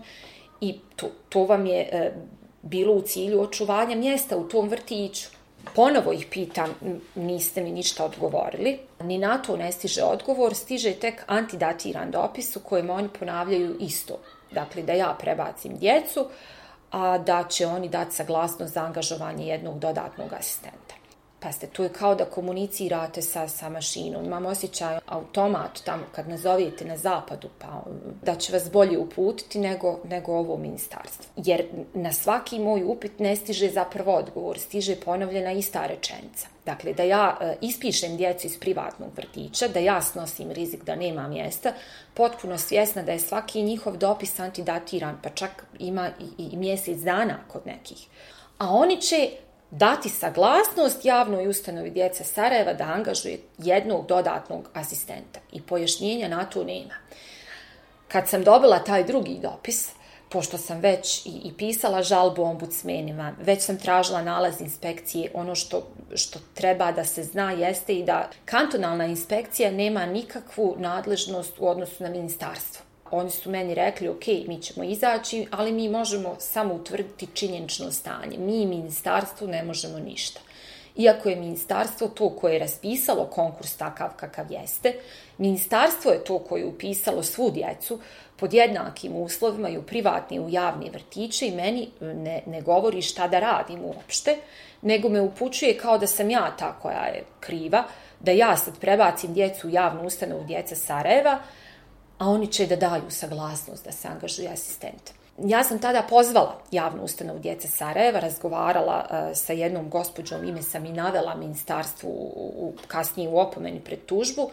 i 0.62 0.80
to, 0.96 1.08
to 1.30 1.44
vam 1.44 1.66
je 1.66 1.90
e, 1.92 2.12
bilo 2.62 2.94
u 2.94 3.02
cilju 3.02 3.42
očuvanja 3.42 3.96
mjesta 3.96 4.38
u 4.38 4.44
tom 4.44 4.70
vrtiću. 4.70 5.30
Ponovo 5.76 6.12
ih 6.14 6.28
pitam, 6.32 6.70
niste 7.16 7.64
mi 7.64 7.72
ništa 7.72 8.06
odgovorili. 8.06 8.80
Ni 9.00 9.18
na 9.18 9.38
to 9.38 9.58
ne 9.58 9.72
stiže 9.72 10.04
odgovor, 10.04 10.56
stiže 10.56 10.94
tek 10.94 11.24
antidatiran 11.28 12.12
dopis 12.12 12.56
u 12.56 12.60
kojem 12.60 12.90
oni 12.90 13.10
ponavljaju 13.20 13.76
isto. 13.80 14.20
Dakle, 14.52 14.82
da 14.82 14.94
ja 14.94 15.16
prebacim 15.20 15.78
djecu, 15.78 16.26
a 16.92 17.18
da 17.18 17.44
će 17.44 17.68
oni 17.68 17.90
dati 17.90 18.16
saglasnost 18.16 18.74
za 18.74 18.82
angažovanje 18.82 19.48
jednog 19.48 19.80
dodatnog 19.80 20.34
asistenta. 20.34 21.01
Pa 21.44 21.52
ste, 21.52 21.68
to 21.68 21.84
je 21.84 21.90
kao 21.90 22.16
da 22.16 22.26
komunicirate 22.26 23.22
sa, 23.22 23.48
sa 23.48 23.70
mašinom. 23.70 24.26
Imam 24.26 24.46
osjećaj 24.46 25.00
automat 25.06 25.80
tamo 25.86 26.04
kad 26.12 26.30
nazovete 26.30 26.86
na 26.86 26.98
zapadu, 26.98 27.50
pa 27.60 27.84
um, 27.86 28.00
da 28.24 28.36
će 28.36 28.54
vas 28.54 28.72
bolje 28.72 28.98
uputiti 28.98 29.60
nego, 29.60 30.00
nego 30.10 30.34
ovo 30.34 30.58
ministarstvo. 30.58 31.26
Jer 31.36 31.66
na 31.94 32.14
svaki 32.14 32.60
moj 32.60 32.84
upit 32.84 33.20
ne 33.20 33.36
stiže 33.36 33.70
zapravo 33.70 34.16
odgovor, 34.16 34.60
stiže 34.60 34.96
ponovljena 34.96 35.52
ista 35.52 35.88
rečenica. 35.88 36.48
Dakle, 36.66 36.94
da 36.94 37.04
ja 37.04 37.38
e, 37.42 37.56
ispišem 37.62 38.18
djecu 38.18 38.48
iz 38.48 38.60
privatnog 38.60 39.10
vrtića, 39.16 39.68
da 39.68 39.80
ja 39.80 40.02
snosim 40.02 40.52
rizik 40.52 40.84
da 40.84 40.96
nema 40.96 41.28
mjesta, 41.28 41.74
potpuno 42.14 42.58
svjesna 42.58 43.04
da 43.04 43.12
je 43.12 43.20
svaki 43.20 43.62
njihov 43.62 43.98
dopis 43.98 44.40
antidatiran, 44.40 45.18
pa 45.24 45.30
čak 45.30 45.66
ima 45.80 46.10
i, 46.20 46.44
i 46.44 46.58
mjesec 46.58 46.98
dana 46.98 47.38
kod 47.48 47.62
nekih. 47.66 48.08
A 48.58 48.70
oni 48.70 49.02
će 49.02 49.30
dati 49.72 50.10
saglasnost 50.10 51.06
javnoj 51.06 51.48
ustanovi 51.48 51.90
djece 51.90 52.24
Sarajeva 52.24 52.74
da 52.74 52.84
angažuje 52.84 53.40
jednog 53.58 54.08
dodatnog 54.08 54.70
asistenta. 54.74 55.40
I 55.52 55.62
pojašnjenja 55.62 56.28
na 56.28 56.46
to 56.46 56.64
nema. 56.64 56.94
Kad 58.08 58.30
sam 58.30 58.44
dobila 58.44 58.80
taj 58.80 59.04
drugi 59.04 59.40
dopis, 59.42 59.90
pošto 60.30 60.58
sam 60.58 60.80
već 60.80 61.26
i, 61.26 61.30
i 61.30 61.54
pisala 61.58 62.04
žalbu 62.04 62.44
ombudsmenima, 62.44 63.34
već 63.42 63.62
sam 63.62 63.78
tražila 63.78 64.22
nalaz 64.22 64.62
inspekcije, 64.62 65.32
ono 65.34 65.56
što, 65.56 65.88
što 66.16 66.40
treba 66.54 66.92
da 66.92 67.06
se 67.06 67.24
zna 67.24 67.52
jeste 67.52 67.94
i 67.94 68.04
da 68.04 68.30
kantonalna 68.46 69.06
inspekcija 69.06 69.72
nema 69.72 70.06
nikakvu 70.06 70.76
nadležnost 70.78 71.54
u 71.60 71.68
odnosu 71.68 72.04
na 72.04 72.10
ministarstvo 72.10 72.91
oni 73.12 73.30
su 73.30 73.50
meni 73.50 73.76
rekli, 73.76 74.10
ok, 74.10 74.28
mi 74.48 74.62
ćemo 74.62 74.84
izaći, 74.84 75.48
ali 75.52 75.72
mi 75.72 75.90
možemo 75.90 76.36
samo 76.40 76.74
utvrditi 76.74 77.28
činjenično 77.34 77.92
stanje. 77.92 78.38
Mi, 78.38 78.66
ministarstvo, 78.66 79.48
ne 79.48 79.64
možemo 79.64 80.00
ništa. 80.00 80.40
Iako 80.96 81.30
je 81.30 81.36
ministarstvo 81.36 82.08
to 82.08 82.30
koje 82.30 82.54
je 82.54 82.60
raspisalo 82.60 83.26
konkurs 83.26 83.76
takav 83.78 84.10
kakav 84.16 84.52
jeste, 84.52 84.94
ministarstvo 85.38 86.12
je 86.12 86.24
to 86.24 86.40
koje 86.40 86.62
je 86.62 86.66
upisalo 86.66 87.24
svu 87.24 87.52
djecu 87.52 88.00
pod 88.36 88.54
jednakim 88.54 89.16
uslovima 89.16 89.70
i 89.70 89.78
u 89.78 89.84
privatni 89.84 90.38
i 90.38 90.40
u 90.40 90.50
javni 90.50 90.90
vrtiće 90.90 91.48
i 91.48 91.56
meni 91.56 91.90
e, 92.02 92.06
ne, 92.06 92.42
ne 92.46 92.62
govori 92.62 93.02
šta 93.02 93.28
da 93.28 93.40
radim 93.40 93.86
uopšte, 93.86 94.38
nego 94.82 95.10
me 95.10 95.22
upućuje 95.22 95.78
kao 95.78 95.98
da 95.98 96.08
sam 96.08 96.30
ja 96.30 96.56
ta 96.60 96.74
koja 96.82 97.06
je 97.06 97.24
kriva, 97.40 97.84
da 98.20 98.32
ja 98.32 98.58
sad 98.58 98.80
prebacim 98.80 99.34
djecu 99.34 99.68
u 99.68 99.72
javnu 99.72 100.04
ustanovu 100.08 100.44
djeca 100.44 100.76
Sarajeva, 100.76 101.40
a 102.22 102.30
oni 102.30 102.48
će 102.48 102.66
da 102.66 102.76
daju 102.76 103.10
saglasnost 103.10 103.86
da 103.86 103.92
se 103.92 104.08
angažuje 104.08 104.50
asistent. 104.50 105.12
Ja 105.44 105.64
sam 105.64 105.80
tada 105.80 106.04
pozvala 106.10 106.62
javnu 106.72 107.04
ustanovu 107.04 107.40
djece 107.40 107.68
Sarajeva, 107.68 108.20
razgovarala 108.20 109.06
uh, 109.10 109.38
sa 109.38 109.54
jednom 109.54 109.90
gospođom, 109.90 110.44
ime 110.44 110.62
sam 110.62 110.86
i 110.86 110.92
navela 110.92 111.36
ministarstvu 111.36 112.10
u, 112.10 112.54
u, 112.58 112.74
kasnije 112.88 113.30
u 113.30 113.40
opomeni 113.40 113.80
pred 113.80 114.06
tužbu, 114.06 114.50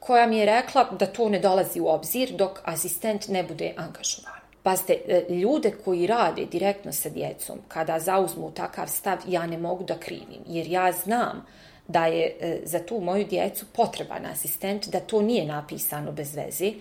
koja 0.00 0.26
mi 0.26 0.38
je 0.38 0.46
rekla 0.46 0.84
da 0.98 1.06
to 1.06 1.28
ne 1.28 1.38
dolazi 1.38 1.80
u 1.80 1.88
obzir 1.88 2.32
dok 2.36 2.60
asistent 2.64 3.28
ne 3.28 3.42
bude 3.42 3.74
angažovan. 3.76 4.40
Pazite, 4.62 4.98
e, 5.08 5.34
ljude 5.34 5.72
koji 5.84 6.06
rade 6.06 6.44
direktno 6.44 6.92
sa 6.92 7.08
djecom, 7.08 7.58
kada 7.68 7.98
zauzmu 7.98 8.50
takav 8.50 8.88
stav, 8.88 9.18
ja 9.26 9.46
ne 9.46 9.58
mogu 9.58 9.84
da 9.84 9.98
krivim, 9.98 10.42
jer 10.46 10.66
ja 10.66 10.92
znam 10.92 11.46
da 11.88 12.06
je 12.06 12.36
e, 12.40 12.60
za 12.64 12.78
tu 12.78 13.00
moju 13.00 13.24
djecu 13.24 13.66
potreban 13.72 14.26
asistent, 14.26 14.88
da 14.88 15.00
to 15.00 15.22
nije 15.22 15.46
napisano 15.46 16.12
bez 16.12 16.34
veze 16.34 16.72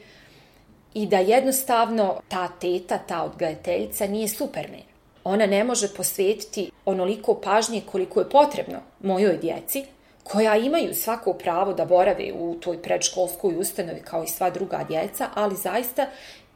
i 0.97 1.05
da 1.05 1.17
jednostavno 1.17 2.21
ta 2.27 2.47
teta, 2.47 2.97
ta 2.97 3.23
odgajateljica 3.23 4.07
nije 4.07 4.27
supermen. 4.27 4.81
Ona 5.23 5.45
ne 5.45 5.63
može 5.63 5.93
posvetiti 5.93 6.71
onoliko 6.85 7.33
pažnje 7.33 7.81
koliko 7.91 8.19
je 8.19 8.29
potrebno 8.29 8.79
mojoj 8.99 9.37
djeci, 9.37 9.85
koja 10.23 10.55
imaju 10.55 10.93
svako 10.93 11.33
pravo 11.33 11.73
da 11.73 11.85
borave 11.85 12.33
u 12.33 12.55
toj 12.55 12.81
predškolskoj 12.81 13.55
ustanovi 13.55 14.01
kao 14.01 14.23
i 14.23 14.27
sva 14.27 14.49
druga 14.49 14.85
djeca, 14.87 15.29
ali 15.33 15.55
zaista 15.55 16.05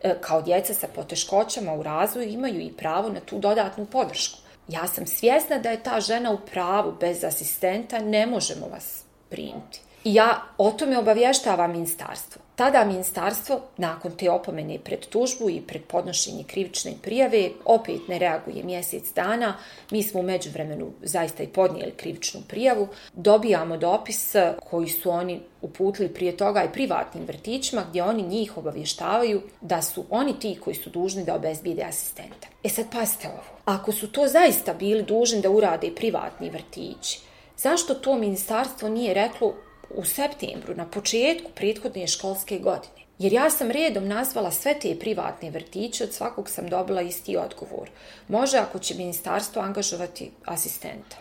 e, 0.04 0.16
kao 0.22 0.42
djeca 0.42 0.74
sa 0.74 0.88
poteškoćama 0.96 1.74
u 1.74 1.84
razvoju 1.84 2.30
imaju 2.30 2.62
i 2.62 2.74
pravo 2.78 3.10
na 3.10 3.20
tu 3.20 3.40
dodatnu 3.40 3.86
podršku. 3.86 4.38
Ja 4.68 4.88
sam 4.88 5.08
svjesna 5.08 5.58
da 5.58 5.70
je 5.70 5.84
ta 5.84 6.00
žena 6.00 6.32
u 6.32 6.38
pravu, 6.52 6.94
bez 7.00 7.24
asistenta 7.24 8.00
ne 8.00 8.26
možemo 8.26 8.68
vas 8.68 9.04
primiti. 9.30 9.82
I 10.04 10.14
ja 10.14 10.42
o 10.58 10.72
tome 10.72 10.98
obavještavam 10.98 11.72
ministarstvo. 11.72 12.42
Tada 12.56 12.86
ministarstvo, 12.86 13.62
nakon 13.78 14.12
te 14.12 14.32
opomene 14.32 14.80
pred 14.84 15.06
tužbu 15.06 15.50
i 15.50 15.62
pred 15.62 15.82
podnošenje 15.84 16.44
krivične 16.44 16.92
prijave, 17.02 17.50
opet 17.66 18.08
ne 18.08 18.20
reaguje 18.20 18.64
mjesec 18.64 19.14
dana. 19.16 19.58
Mi 19.92 20.04
smo 20.04 20.20
umeđu 20.20 20.50
međuvremenu 20.50 20.92
zaista 21.04 21.44
i 21.44 21.48
podnijeli 21.48 21.92
krivičnu 21.92 22.42
prijavu. 22.48 22.88
Dobijamo 23.14 23.78
dopis 23.78 24.36
koji 24.70 24.88
su 24.88 25.10
oni 25.10 25.42
uputili 25.62 26.10
prije 26.10 26.38
toga 26.38 26.64
i 26.64 26.74
privatnim 26.74 27.26
vrtićima 27.26 27.84
gdje 27.90 28.04
oni 28.04 28.24
njih 28.24 28.58
obavještavaju 28.58 29.42
da 29.62 29.82
su 29.82 30.06
oni 30.10 30.40
ti 30.40 30.58
koji 30.64 30.76
su 30.76 30.90
dužni 30.90 31.24
da 31.24 31.36
obezbijede 31.36 31.84
asistenta. 31.84 32.48
E 32.64 32.70
sad 32.70 32.86
pazite 32.92 33.28
ovo. 33.28 33.60
Ako 33.66 33.92
su 33.92 34.12
to 34.12 34.28
zaista 34.28 34.74
bili 34.74 35.04
dužni 35.04 35.42
da 35.42 35.50
urade 35.50 35.92
privatni 35.96 36.50
vrtići, 36.50 37.20
zašto 37.58 37.94
to 37.94 38.16
ministarstvo 38.16 38.90
nije 38.90 39.14
reklo 39.14 39.54
u 39.96 40.06
septembru, 40.06 40.76
na 40.76 40.86
početku 40.86 41.52
prethodne 41.56 42.08
školske 42.08 42.60
godine. 42.60 43.02
Jer 43.20 43.34
ja 43.34 43.50
sam 43.50 43.72
redom 43.72 44.08
nazvala 44.08 44.52
sve 44.52 44.80
te 44.80 44.96
privatne 45.00 45.50
vrtiće, 45.50 46.04
od 46.04 46.14
svakog 46.14 46.50
sam 46.50 46.70
dobila 46.70 47.02
isti 47.02 47.38
odgovor. 47.38 47.90
Može 48.28 48.58
ako 48.58 48.80
će 48.80 48.96
ministarstvo 48.96 49.62
angažovati 49.62 50.32
asistenta. 50.46 51.18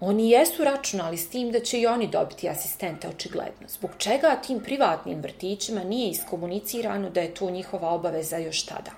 Oni 0.00 0.30
jesu 0.30 0.64
računali 0.64 1.16
s 1.16 1.28
tim 1.28 1.50
da 1.50 1.60
će 1.60 1.80
i 1.80 1.86
oni 1.86 2.08
dobiti 2.08 2.48
asistenta, 2.48 3.08
očigledno. 3.08 3.68
Zbog 3.68 3.90
čega 3.98 4.40
tim 4.46 4.60
privatnim 4.60 5.20
vrtićima 5.20 5.84
nije 5.84 6.10
iskomunicirano 6.10 7.10
da 7.10 7.20
je 7.20 7.34
to 7.34 7.50
njihova 7.50 7.90
obaveza 7.90 8.36
još 8.36 8.66
tada? 8.66 8.90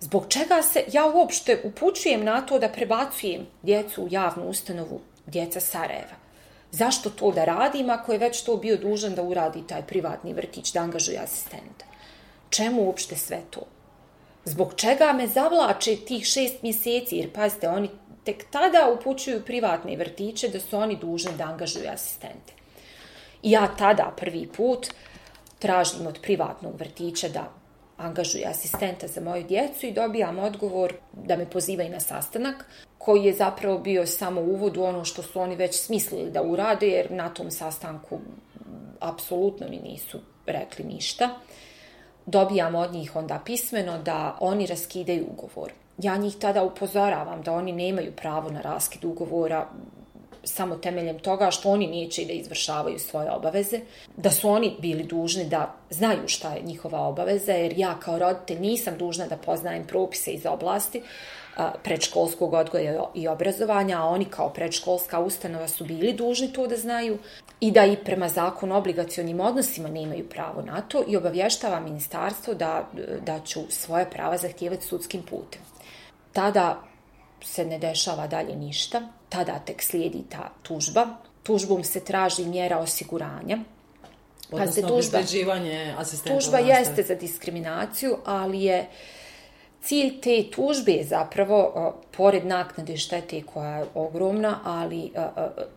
Zbog 0.00 0.26
čega 0.28 0.62
se 0.62 0.84
ja 0.92 1.06
uopšte 1.06 1.60
upućujem 1.64 2.24
na 2.24 2.40
to 2.40 2.58
da 2.58 2.68
prebacujem 2.68 3.46
djecu 3.62 4.02
u 4.02 4.08
javnu 4.10 4.48
ustanovu 4.48 5.00
djeca 5.26 5.60
Sarajeva? 5.60 6.25
Zašto 6.70 7.10
to 7.10 7.30
da 7.30 7.44
radim 7.44 7.90
ako 7.90 8.12
je 8.12 8.18
već 8.18 8.42
to 8.42 8.56
bio 8.56 8.76
dužan 8.76 9.14
da 9.14 9.22
uradi 9.22 9.66
taj 9.66 9.82
privatni 9.86 10.32
vrtić, 10.34 10.72
da 10.72 10.80
angažuje 10.80 11.18
asistenta? 11.18 11.84
Čemu 12.50 12.82
uopšte 12.82 13.16
sve 13.16 13.40
to? 13.50 13.60
Zbog 14.44 14.74
čega 14.76 15.12
me 15.12 15.26
zavlače 15.26 15.96
tih 15.96 16.24
šest 16.24 16.62
mjeseci? 16.62 17.16
Jer 17.16 17.32
pazite, 17.32 17.68
oni 17.68 17.90
tek 18.24 18.44
tada 18.50 18.94
upućuju 18.98 19.44
privatne 19.44 19.96
vrtiće 19.96 20.48
da 20.48 20.60
su 20.60 20.76
oni 20.76 20.96
dužni 20.96 21.32
da 21.38 21.44
angažuju 21.44 21.90
asistente. 21.90 22.52
I 23.42 23.50
ja 23.50 23.68
tada 23.78 24.14
prvi 24.16 24.46
put 24.56 24.86
tražim 25.58 26.06
od 26.06 26.18
privatnog 26.22 26.78
vrtića 26.78 27.28
da 27.28 27.52
angažuje 27.96 28.46
asistenta 28.46 29.06
za 29.06 29.20
moju 29.20 29.42
djecu 29.42 29.86
i 29.86 29.92
dobijam 29.92 30.38
odgovor 30.38 30.94
da 31.12 31.36
me 31.36 31.50
pozivaju 31.50 31.90
na 31.90 32.00
sastanak 32.00 32.64
koji 32.98 33.24
je 33.24 33.34
zapravo 33.34 33.78
bio 33.78 34.06
samo 34.06 34.40
uvod 34.40 34.76
u 34.76 34.82
ono 34.82 35.04
što 35.04 35.22
su 35.22 35.40
oni 35.40 35.56
već 35.56 35.80
smislili 35.80 36.30
da 36.30 36.42
urade 36.42 36.88
jer 36.88 37.10
na 37.10 37.28
tom 37.28 37.50
sastanku 37.50 38.18
apsolutno 39.00 39.66
mi 39.70 39.76
nisu 39.76 40.18
rekli 40.46 40.84
ništa. 40.84 41.30
Dobijam 42.26 42.74
od 42.74 42.92
njih 42.92 43.16
onda 43.16 43.40
pismeno 43.44 43.98
da 43.98 44.36
oni 44.40 44.66
raskidaju 44.66 45.26
ugovor. 45.32 45.72
Ja 45.98 46.16
njih 46.16 46.36
tada 46.40 46.62
upozoravam 46.62 47.42
da 47.42 47.52
oni 47.52 47.72
nemaju 47.72 48.12
pravo 48.12 48.50
na 48.50 48.60
raskid 48.60 49.04
ugovora 49.04 49.66
samo 50.44 50.76
temeljem 50.76 51.18
toga 51.18 51.50
što 51.50 51.70
oni 51.70 51.86
neće 51.86 52.24
da 52.24 52.32
izvršavaju 52.32 52.98
svoje 52.98 53.30
obaveze, 53.30 53.80
da 54.16 54.30
su 54.30 54.48
oni 54.48 54.76
bili 54.78 55.04
dužni 55.04 55.44
da 55.44 55.75
znaju 55.90 56.28
šta 56.28 56.52
je 56.52 56.62
njihova 56.62 57.00
obaveza, 57.00 57.52
jer 57.52 57.78
ja 57.78 58.00
kao 58.00 58.18
roditelj 58.18 58.60
nisam 58.60 58.98
dužna 58.98 59.26
da 59.26 59.36
poznajem 59.36 59.86
propise 59.86 60.30
iz 60.30 60.46
oblasti 60.46 61.02
predškolskog 61.82 62.52
odgoja 62.52 63.04
i 63.14 63.28
obrazovanja, 63.28 63.98
a 64.02 64.08
oni 64.08 64.24
kao 64.24 64.48
predškolska 64.48 65.20
ustanova 65.20 65.68
su 65.68 65.84
bili 65.84 66.12
dužni 66.12 66.52
to 66.52 66.66
da 66.66 66.76
znaju 66.76 67.18
i 67.60 67.70
da 67.70 67.84
i 67.84 67.96
prema 67.96 68.28
zakonu 68.28 68.74
o 68.74 68.78
obligacijonim 68.78 69.40
odnosima 69.40 69.88
nemaju 69.88 70.28
pravo 70.28 70.62
na 70.62 70.80
to 70.80 71.04
i 71.08 71.16
obavještava 71.16 71.80
ministarstvo 71.80 72.54
da, 72.54 72.88
da 73.26 73.40
ću 73.40 73.60
svoje 73.68 74.10
prava 74.10 74.36
zahtijevati 74.38 74.86
sudskim 74.86 75.22
putem. 75.22 75.60
Tada 76.32 76.82
se 77.42 77.64
ne 77.64 77.78
dešava 77.78 78.26
dalje 78.26 78.56
ništa, 78.56 79.02
tada 79.28 79.58
tek 79.58 79.82
slijedi 79.82 80.24
ta 80.30 80.50
tužba. 80.62 81.06
Tužbom 81.42 81.84
se 81.84 82.04
traži 82.04 82.44
mjera 82.44 82.78
osiguranja. 82.78 83.58
Odnosno, 84.50 84.72
se 84.72 84.80
tužba, 84.82 85.18
asistenta. 85.98 86.38
Tužba 86.38 86.58
jeste 86.58 87.02
za 87.02 87.14
diskriminaciju, 87.14 88.16
ali 88.24 88.62
je 88.62 88.86
cilj 89.82 90.20
te 90.20 90.50
tužbe 90.50 90.92
je 90.92 91.04
zapravo, 91.04 91.94
pored 92.16 92.46
naknade 92.46 92.96
štete 92.96 93.42
koja 93.42 93.76
je 93.76 93.86
ogromna, 93.94 94.60
ali 94.64 95.12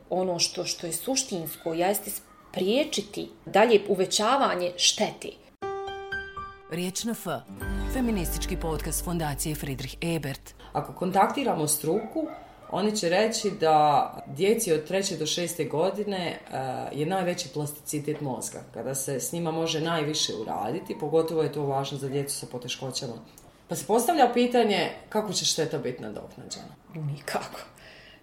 ono 0.09 0.39
što, 0.39 0.65
što 0.65 0.87
je 0.87 0.93
suštinsko 0.93 1.73
jeste 1.73 2.11
spriječiti 2.11 3.29
dalje 3.45 3.81
uvećavanje 3.87 4.71
štete. 4.77 5.29
Riječ 6.71 7.03
na 7.03 7.11
F. 7.11 7.27
Feministički 7.93 8.57
podcast 8.57 9.05
Fondacije 9.05 9.55
Friedrich 9.55 9.95
Ebert. 10.01 10.53
Ako 10.73 10.93
kontaktiramo 10.93 11.67
struku, 11.67 12.27
oni 12.71 12.97
će 12.97 13.09
reći 13.09 13.51
da 13.51 14.13
djeci 14.27 14.73
od 14.73 14.89
3. 14.89 15.17
do 15.17 15.25
6. 15.25 15.69
godine 15.69 16.39
eh, 16.51 16.99
je 16.99 17.05
najveći 17.05 17.49
plasticitet 17.49 18.21
mozga. 18.21 18.59
Kada 18.73 18.95
se 18.95 19.19
s 19.19 19.31
njima 19.31 19.51
može 19.51 19.81
najviše 19.81 20.33
uraditi, 20.41 20.97
pogotovo 20.99 21.43
je 21.43 21.51
to 21.51 21.63
važno 21.63 21.97
za 21.97 22.09
djecu 22.09 22.35
sa 22.35 22.45
poteškoćama. 22.51 23.13
Pa 23.67 23.75
se 23.75 23.85
postavlja 23.87 24.31
pitanje 24.33 24.89
kako 25.09 25.33
će 25.33 25.45
šteta 25.45 25.77
biti 25.77 26.03
nadoknađena? 26.03 26.75
Nikako. 26.93 27.59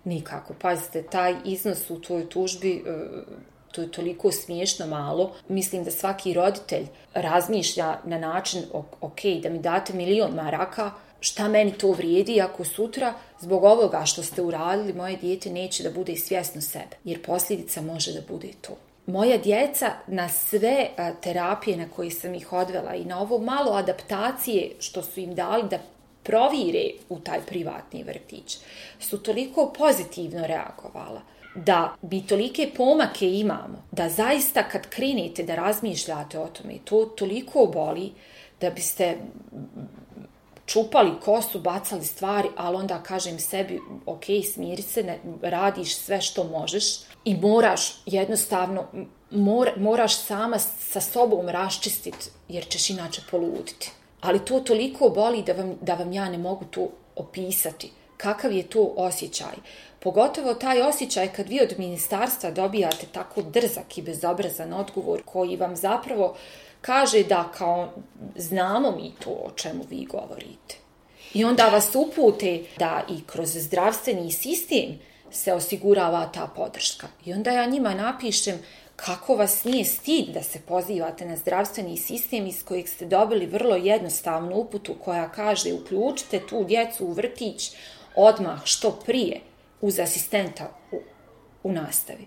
Nikako. 0.04 0.54
Pazite, 0.60 1.02
taj 1.02 1.34
iznos 1.44 1.90
u 1.90 2.00
toj 2.00 2.28
tužbi 2.28 2.84
eh, 2.86 3.46
to 3.76 3.82
je 3.82 3.90
toliko 3.90 4.32
smiješno 4.32 4.86
malo. 4.86 5.32
Mislim 5.48 5.84
da 5.84 5.90
svaki 5.90 6.34
roditelj 6.34 6.86
razmišlja 7.14 7.98
na 8.04 8.18
način, 8.18 8.62
ok, 9.00 9.20
da 9.42 9.48
mi 9.48 9.58
date 9.58 9.92
milion 9.92 10.34
maraka, 10.34 10.90
šta 11.26 11.48
meni 11.48 11.72
to 11.72 11.90
vrijedi 11.90 12.40
ako 12.40 12.64
sutra 12.64 13.14
zbog 13.40 13.64
ovoga 13.64 14.04
što 14.04 14.22
ste 14.22 14.42
uradili 14.42 14.92
moje 14.92 15.16
dijete 15.16 15.50
neće 15.50 15.82
da 15.82 15.90
bude 15.90 16.16
svjesno 16.16 16.60
sebe, 16.60 16.96
jer 17.04 17.22
posljedica 17.22 17.80
može 17.80 18.12
da 18.12 18.20
bude 18.28 18.48
to. 18.60 18.76
Moja 19.06 19.36
djeca 19.36 19.90
na 20.06 20.28
sve 20.28 20.88
terapije 21.20 21.76
na 21.76 21.88
koje 21.96 22.10
sam 22.10 22.34
ih 22.34 22.52
odvela 22.52 22.94
i 22.94 23.04
na 23.04 23.20
ovo 23.20 23.38
malo 23.38 23.72
adaptacije 23.72 24.70
što 24.80 25.02
su 25.02 25.20
im 25.20 25.34
dali 25.34 25.68
da 25.70 25.78
provire 26.22 26.90
u 27.08 27.18
taj 27.20 27.40
privatni 27.46 28.02
vrtić, 28.02 28.58
su 29.00 29.22
toliko 29.22 29.72
pozitivno 29.78 30.46
reagovala 30.46 31.20
da 31.54 31.94
bi 32.02 32.22
tolike 32.26 32.70
pomake 32.76 33.30
imamo, 33.30 33.82
da 33.92 34.08
zaista 34.08 34.62
kad 34.62 34.88
krenete 34.88 35.42
da 35.42 35.54
razmišljate 35.54 36.38
o 36.38 36.46
tome, 36.46 36.74
to 36.84 37.04
toliko 37.04 37.66
boli 37.66 38.12
da 38.60 38.70
biste 38.70 39.16
čupali 40.76 41.20
kosu, 41.24 41.60
bacali 41.60 42.04
stvari, 42.04 42.48
ali 42.56 42.76
onda 42.76 43.02
kažem 43.02 43.38
sebi, 43.38 43.80
ok, 44.06 44.24
smiri 44.54 44.82
se, 44.82 45.02
ne, 45.02 45.18
radiš 45.42 45.96
sve 45.96 46.20
što 46.20 46.44
možeš 46.44 46.84
i 47.24 47.36
moraš 47.36 48.02
jednostavno, 48.06 48.86
mor, 49.30 49.70
moraš 49.76 50.16
sama 50.16 50.58
sa 50.58 51.00
sobom 51.00 51.48
raščistiti, 51.48 52.30
jer 52.48 52.68
ćeš 52.68 52.90
inače 52.90 53.22
poluditi. 53.30 53.90
Ali 54.20 54.44
to 54.44 54.60
toliko 54.60 55.08
boli 55.08 55.42
da 55.42 55.52
vam, 55.52 55.74
da 55.80 55.94
vam 55.94 56.12
ja 56.12 56.28
ne 56.28 56.38
mogu 56.38 56.64
to 56.64 56.88
opisati. 57.16 57.90
Kakav 58.16 58.52
je 58.52 58.62
to 58.62 58.92
osjećaj? 58.96 59.56
Pogotovo 60.02 60.54
taj 60.54 60.82
osjećaj 60.82 61.32
kad 61.32 61.48
vi 61.48 61.60
od 61.62 61.74
ministarstva 61.78 62.50
dobijate 62.50 63.06
tako 63.12 63.42
drzak 63.42 63.98
i 63.98 64.02
bezobrazan 64.02 64.72
odgovor 64.72 65.22
koji 65.24 65.56
vam 65.56 65.76
zapravo 65.76 66.36
kaže 66.86 67.22
da 67.22 67.52
kao 67.58 67.92
znamo 68.36 68.90
mi 68.90 69.12
to 69.24 69.30
o 69.30 69.50
čemu 69.50 69.84
vi 69.90 70.04
govorite. 70.04 70.76
I 71.34 71.44
onda 71.44 71.68
vas 71.68 71.94
upute 71.94 72.64
da 72.78 73.02
i 73.10 73.22
kroz 73.26 73.48
zdravstveni 73.48 74.32
sistem 74.32 74.98
se 75.30 75.52
osigurava 75.52 76.30
ta 76.34 76.46
podrška. 76.56 77.06
I 77.24 77.32
onda 77.32 77.50
ja 77.50 77.66
njima 77.66 77.94
napišem 77.94 78.58
kako 78.96 79.34
vas 79.34 79.64
nije 79.64 79.84
stid 79.84 80.28
da 80.28 80.42
se 80.42 80.60
pozivate 80.60 81.24
na 81.26 81.36
zdravstveni 81.36 81.96
sistem 81.96 82.46
iz 82.46 82.64
kojeg 82.64 82.88
ste 82.88 83.06
dobili 83.06 83.46
vrlo 83.46 83.76
jednostavnu 83.76 84.56
uputu 84.56 84.94
koja 85.04 85.28
kaže 85.28 85.72
uključite 85.72 86.40
tu 86.46 86.64
djecu 86.64 87.06
u 87.06 87.12
vrtić 87.12 87.72
odmah 88.14 88.64
što 88.64 88.90
prije 88.90 89.40
uz 89.80 89.98
asistenta 89.98 90.70
u, 90.92 90.96
u 91.62 91.72
nastavi. 91.72 92.26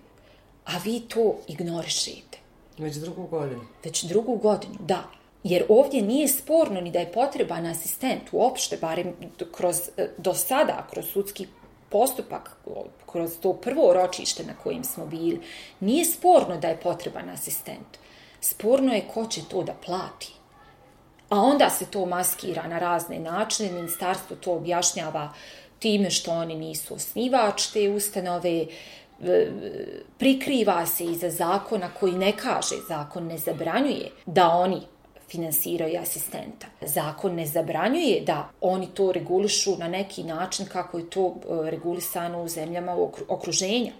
a 0.64 0.78
vi 0.84 1.00
to 1.00 1.38
ignorišete. 1.48 2.39
Već 2.80 2.96
drugu 2.96 3.26
godinu. 3.26 3.60
Već 3.84 4.04
drugu 4.04 4.36
godinu, 4.36 4.74
da. 4.80 5.04
Jer 5.44 5.64
ovdje 5.68 6.02
nije 6.02 6.28
sporno 6.28 6.80
ni 6.80 6.90
da 6.90 6.98
je 6.98 7.12
potreban 7.12 7.66
asistent 7.66 8.22
uopšte, 8.32 8.76
barem 8.76 9.14
kroz, 9.52 9.76
e, 9.96 10.08
do 10.18 10.34
sada, 10.34 10.86
kroz 10.90 11.04
sudski 11.12 11.46
postupak, 11.88 12.56
kroz 13.12 13.38
to 13.40 13.52
prvo 13.52 13.92
ročište 13.92 14.44
na 14.44 14.54
kojim 14.62 14.84
smo 14.84 15.06
bili, 15.06 15.40
nije 15.80 16.04
sporno 16.04 16.56
da 16.56 16.68
je 16.68 16.80
potreban 16.80 17.28
asistent. 17.28 17.98
Sporno 18.40 18.94
je 18.94 19.08
ko 19.14 19.26
će 19.26 19.40
to 19.50 19.62
da 19.62 19.74
plati. 19.86 20.32
A 21.28 21.40
onda 21.40 21.70
se 21.70 21.86
to 21.86 22.06
maskira 22.06 22.68
na 22.68 22.78
razne 22.78 23.18
načine, 23.18 23.72
ministarstvo 23.72 24.36
to 24.36 24.52
objašnjava 24.52 25.32
time 25.78 26.10
što 26.10 26.30
oni 26.30 26.54
nisu 26.54 26.94
osnivač 26.94 27.66
te 27.66 27.88
ustanove, 27.88 28.66
E, 29.24 29.50
prikriva 30.18 30.86
se 30.86 31.04
iza 31.04 31.30
zakona 31.30 31.90
koji 32.00 32.12
ne 32.12 32.32
kaže, 32.36 32.74
zakon 32.88 33.26
ne 33.26 33.38
zabranjuje 33.38 34.10
da 34.26 34.48
oni 34.48 34.80
finansiraju 35.28 36.00
asistenta. 36.00 36.66
Zakon 36.80 37.34
ne 37.34 37.46
zabranjuje 37.46 38.20
da 38.20 38.48
oni 38.60 38.88
to 38.94 39.12
regulišu 39.12 39.76
na 39.76 39.88
neki 39.88 40.22
način 40.24 40.66
kako 40.66 40.98
je 40.98 41.10
to 41.10 41.34
e, 41.34 41.70
regulisano 41.70 42.42
u 42.42 42.48
zemljama 42.48 42.96
okruženja. 43.28 43.92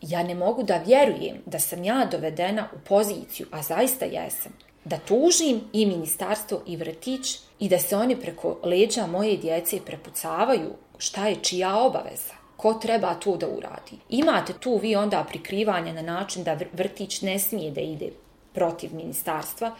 Ja 0.00 0.22
ne 0.22 0.34
mogu 0.34 0.62
da 0.62 0.82
vjerujem 0.86 1.36
da 1.46 1.58
sam 1.58 1.84
ja 1.84 2.08
dovedena 2.10 2.68
u 2.76 2.78
poziciju, 2.88 3.46
a 3.50 3.62
zaista 3.62 4.04
jesam, 4.04 4.52
da 4.84 4.98
tužim 4.98 5.60
i 5.72 5.86
ministarstvo 5.86 6.62
i 6.66 6.76
vrtić 6.76 7.38
i 7.58 7.68
da 7.68 7.78
se 7.78 7.96
oni 7.96 8.16
preko 8.16 8.58
leđa 8.64 9.06
moje 9.06 9.36
djece 9.36 9.80
prepucavaju 9.86 10.70
šta 10.98 11.28
je 11.28 11.36
čija 11.36 11.76
obaveza 11.76 12.41
ko 12.62 12.74
treba 12.74 13.14
to 13.14 13.36
da 13.36 13.48
uradi. 13.48 13.96
Imate 14.08 14.52
tu 14.52 14.76
vi 14.76 14.96
onda 14.96 15.24
prikrivanje 15.28 15.92
na 15.92 16.02
način 16.02 16.44
da 16.44 16.58
vrtić 16.72 17.22
ne 17.22 17.38
smije 17.38 17.70
da 17.70 17.80
ide 17.80 18.10
protiv 18.52 18.94
ministarstva, 18.94 19.72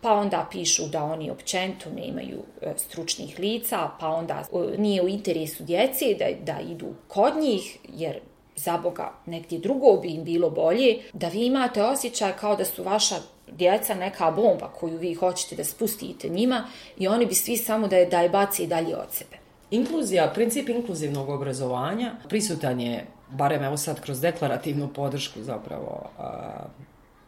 pa 0.00 0.12
onda 0.12 0.46
pišu 0.50 0.86
da 0.86 1.02
oni 1.04 1.30
općento 1.30 1.90
nemaju 1.90 2.42
e, 2.62 2.72
stručnih 2.76 3.38
lica, 3.38 3.90
pa 4.00 4.08
onda 4.08 4.42
e, 4.52 4.78
nije 4.78 5.02
u 5.02 5.08
interesu 5.08 5.64
djece 5.64 6.04
da, 6.18 6.52
da 6.52 6.60
idu 6.60 6.86
kod 7.08 7.32
njih, 7.40 7.78
jer 7.94 8.20
za 8.56 8.78
Boga 8.78 9.12
negdje 9.26 9.58
drugo 9.58 9.96
bi 9.96 10.08
im 10.08 10.24
bilo 10.24 10.50
bolje, 10.50 10.98
da 11.12 11.28
vi 11.28 11.46
imate 11.46 11.82
osjećaj 11.82 12.32
kao 12.40 12.56
da 12.56 12.64
su 12.64 12.82
vaša 12.82 13.16
djeca 13.50 13.94
neka 13.94 14.30
bomba 14.30 14.68
koju 14.68 14.98
vi 14.98 15.14
hoćete 15.14 15.56
da 15.56 15.64
spustite 15.64 16.28
njima 16.28 16.64
i 16.98 17.08
oni 17.08 17.26
bi 17.26 17.34
svi 17.34 17.56
samo 17.56 17.88
da 17.88 17.96
je, 17.96 18.06
da 18.06 18.20
je 18.20 18.28
baci 18.28 18.66
dalje 18.66 18.96
od 18.96 19.10
sebe. 19.10 19.47
Inkluzija, 19.70 20.30
princip 20.34 20.68
inkluzivnog 20.68 21.28
obrazovanja 21.28 22.14
prisutan 22.28 22.80
je, 22.80 23.06
barem 23.30 23.64
evo 23.64 23.76
sad 23.76 24.00
kroz 24.00 24.20
deklarativnu 24.20 24.88
podršku 24.88 25.42
zapravo, 25.42 26.10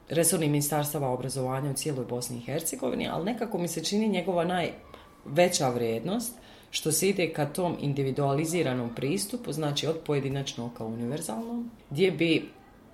resornih 0.09 0.51
ministarstava 0.51 1.09
obrazovanja 1.09 1.71
u 1.71 1.75
cijeloj 1.75 2.05
Bosni 2.05 2.37
i 2.37 2.41
Hercegovini, 2.41 3.09
ali 3.09 3.25
nekako 3.25 3.59
mi 3.59 3.69
se 3.69 3.85
čini 3.85 4.09
njegova 4.09 4.45
najveća 4.45 5.69
vrijednost 5.69 6.33
što 6.71 6.93
se 6.93 7.09
ide 7.09 7.33
ka 7.33 7.47
tom 7.47 7.77
individualiziranom 7.81 8.95
pristupu, 8.95 9.53
znači 9.53 9.87
od 9.87 9.97
pojedinačnog 10.07 10.71
ka 10.75 10.85
univerzalnom, 10.85 11.71
gdje 11.91 12.11
bi 12.11 12.49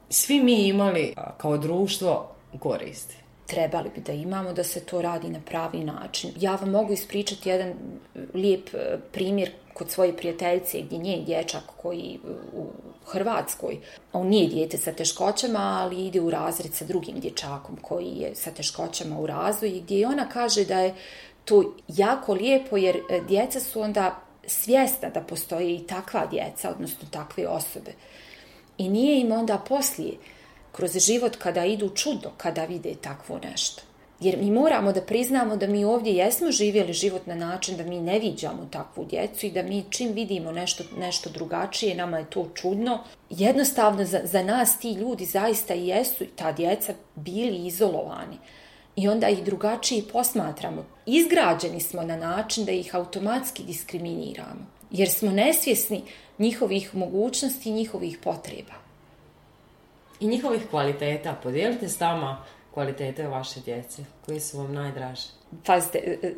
svi 0.08 0.40
mi 0.40 0.68
imali 0.68 1.14
kao 1.36 1.58
društvo 1.58 2.34
koristi 2.58 3.25
trebali 3.46 3.90
bi 3.94 4.00
da 4.00 4.12
imamo 4.12 4.52
da 4.52 4.64
se 4.64 4.80
to 4.80 5.02
radi 5.02 5.28
na 5.28 5.40
pravi 5.46 5.84
način. 5.84 6.32
Ja 6.40 6.54
vam 6.54 6.70
mogu 6.70 6.92
ispričati 6.92 7.48
jedan 7.48 7.68
e, 7.68 7.74
lijep 8.34 8.74
e, 8.74 8.98
primjer 9.12 9.50
kod 9.74 9.90
svoje 9.90 10.16
prijateljice 10.16 10.80
gdje 10.80 10.98
njen 10.98 11.24
dječak 11.24 11.62
koji 11.76 12.18
e, 12.24 12.28
u 12.52 12.66
Hrvatskoj, 13.06 13.78
on 14.12 14.26
nije 14.26 14.48
dijete 14.48 14.78
sa 14.78 14.92
teškoćama, 14.92 15.78
ali 15.82 16.06
ide 16.06 16.20
u 16.20 16.30
razred 16.30 16.74
sa 16.74 16.84
drugim 16.84 17.20
dječakom 17.20 17.76
koji 17.82 18.06
je 18.06 18.34
sa 18.34 18.50
teškoćama 18.50 19.20
u 19.20 19.26
razvoju 19.26 19.80
gdje 19.82 20.06
ona 20.06 20.28
kaže 20.28 20.64
da 20.64 20.80
je 20.80 20.94
to 21.44 21.74
jako 21.88 22.34
lijepo 22.34 22.76
jer 22.76 23.00
djeca 23.28 23.60
su 23.60 23.80
onda 23.80 24.20
svjesna 24.46 25.08
da 25.10 25.20
postoje 25.20 25.74
i 25.74 25.86
takva 25.86 26.26
djeca, 26.26 26.70
odnosno 26.70 27.08
takve 27.10 27.48
osobe. 27.48 27.92
I 28.78 28.88
nije 28.88 29.20
im 29.20 29.32
onda 29.32 29.58
poslije 29.68 30.12
kroz 30.76 30.98
život 30.98 31.36
kada 31.36 31.64
idu 31.64 31.88
čudo, 31.88 32.30
kada 32.36 32.64
vide 32.64 32.94
takvo 33.00 33.38
nešto. 33.38 33.82
Jer 34.20 34.38
mi 34.38 34.50
moramo 34.50 34.92
da 34.92 35.02
priznamo 35.02 35.56
da 35.56 35.66
mi 35.66 35.84
ovdje 35.84 36.14
jesmo 36.14 36.50
živjeli 36.50 36.92
život 36.92 37.26
na 37.26 37.34
način 37.34 37.76
da 37.76 37.84
mi 37.84 38.00
ne 38.00 38.18
viđamo 38.18 38.68
takvu 38.70 39.04
djecu 39.04 39.46
i 39.46 39.50
da 39.50 39.62
mi 39.62 39.84
čim 39.90 40.12
vidimo 40.12 40.52
nešto, 40.52 40.84
nešto 40.98 41.30
drugačije, 41.30 41.94
nama 41.94 42.18
je 42.18 42.30
to 42.30 42.48
čudno. 42.54 42.98
Jednostavno 43.30 44.04
za, 44.04 44.20
za 44.24 44.42
nas 44.42 44.78
ti 44.78 44.92
ljudi 44.92 45.24
zaista 45.24 45.74
i 45.74 45.88
jesu 45.88 46.24
ta 46.36 46.52
djeca 46.52 46.94
bili 47.14 47.66
izolovani. 47.66 48.36
I 48.96 49.08
onda 49.08 49.28
ih 49.28 49.44
drugačije 49.44 50.02
posmatramo. 50.12 50.86
Izgrađeni 51.06 51.80
smo 51.80 52.02
na 52.02 52.16
način 52.16 52.64
da 52.64 52.72
ih 52.72 52.94
automatski 52.94 53.62
diskriminiramo. 53.62 54.66
Jer 54.90 55.10
smo 55.10 55.30
nesvjesni 55.30 56.02
njihovih 56.38 56.94
mogućnosti 56.94 57.68
i 57.68 57.72
njihovih 57.72 58.18
potreba 58.24 58.85
i 60.20 60.26
njihovih 60.26 60.62
kvaliteta. 60.70 61.34
Podijelite 61.42 61.88
s 61.88 61.98
tama 61.98 62.44
kvalitete 62.74 63.26
vaše 63.26 63.60
djece, 63.60 64.04
koji 64.26 64.40
su 64.40 64.58
vam 64.58 64.74
najdraži. 64.74 65.28
Pazite, 65.64 65.98
e, 65.98 66.26
e, 66.26 66.34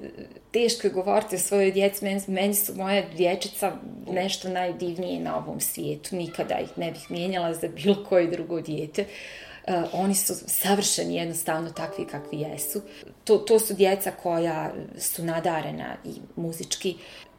teško 0.53 0.87
je 0.87 0.93
govoriti 0.93 1.37
o 1.37 1.39
svojoj 1.39 1.73
djeci, 1.73 2.05
meni, 2.05 2.21
meni 2.27 2.55
su 2.55 2.75
moja 2.75 3.03
dječica 3.17 3.73
nešto 4.11 4.49
najdivnije 4.49 5.21
na 5.21 5.37
ovom 5.37 5.61
svijetu, 5.61 6.17
nikada 6.17 6.59
ih 6.59 6.79
ne 6.79 6.93
bih 6.93 7.11
mijenjala 7.11 7.55
za 7.55 7.69
bilo 7.69 8.05
koje 8.09 8.27
drugo 8.27 8.61
djete. 8.61 9.03
Uh, 9.03 9.75
e, 9.75 9.83
oni 9.93 10.15
su 10.15 10.35
savršeni 10.47 11.17
jednostavno 11.17 11.71
takvi 11.71 12.07
kakvi 12.07 12.41
jesu. 12.41 12.83
To, 13.25 13.39
to 13.39 13.59
su 13.59 13.75
djeca 13.75 14.11
koja 14.23 14.73
su 14.99 15.25
nadarena 15.25 15.97
i 16.05 16.11
muzički. 16.37 16.97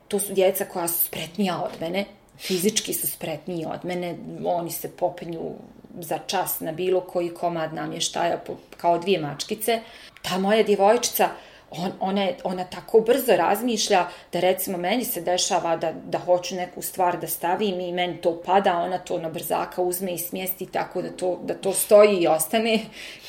To 0.07 0.19
su 0.19 0.33
djeca 0.33 0.65
koja 0.65 0.87
su 0.87 1.05
spretnija 1.05 1.61
od 1.61 1.81
mene, 1.81 2.05
fizički 2.37 2.93
su 2.93 3.07
spretniji 3.07 3.65
od 3.65 3.85
mene. 3.85 4.17
Oni 4.45 4.71
se 4.71 4.91
popenju 4.91 5.51
za 5.99 6.17
čas 6.27 6.59
na 6.59 6.71
bilo 6.71 7.01
koji 7.01 7.33
komad 7.33 7.73
namještaja 7.73 8.39
kao 8.77 8.97
dvije 8.97 9.19
mačkice. 9.19 9.79
Ta 10.21 10.37
moja 10.37 10.63
djevojčica, 10.63 11.29
on, 11.71 11.91
ona, 11.99 12.23
je, 12.23 12.37
ona 12.43 12.63
tako 12.63 12.99
brzo 12.99 13.35
razmišlja 13.35 14.07
da 14.33 14.39
recimo 14.39 14.77
meni 14.77 15.05
se 15.05 15.21
dešava 15.21 15.75
da, 15.75 15.91
da 15.91 16.19
hoću 16.19 16.55
neku 16.55 16.81
stvar 16.81 17.19
da 17.19 17.27
stavim 17.27 17.79
i 17.79 17.91
meni 17.91 18.21
to 18.21 18.41
pada, 18.45 18.77
ona 18.77 18.97
to 18.97 19.17
na 19.17 19.29
brzaka 19.29 19.81
uzme 19.81 20.13
i 20.13 20.17
smjesti 20.17 20.65
tako 20.65 21.01
da 21.01 21.09
to, 21.09 21.39
da 21.43 21.53
to 21.53 21.73
stoji 21.73 22.17
i 22.17 22.27
ostane 22.27 22.79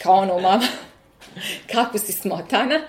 kao 0.03 0.15
ono 0.15 0.39
mama 0.39 0.67
kako 1.73 1.99
si 1.99 2.13
smotana. 2.13 2.81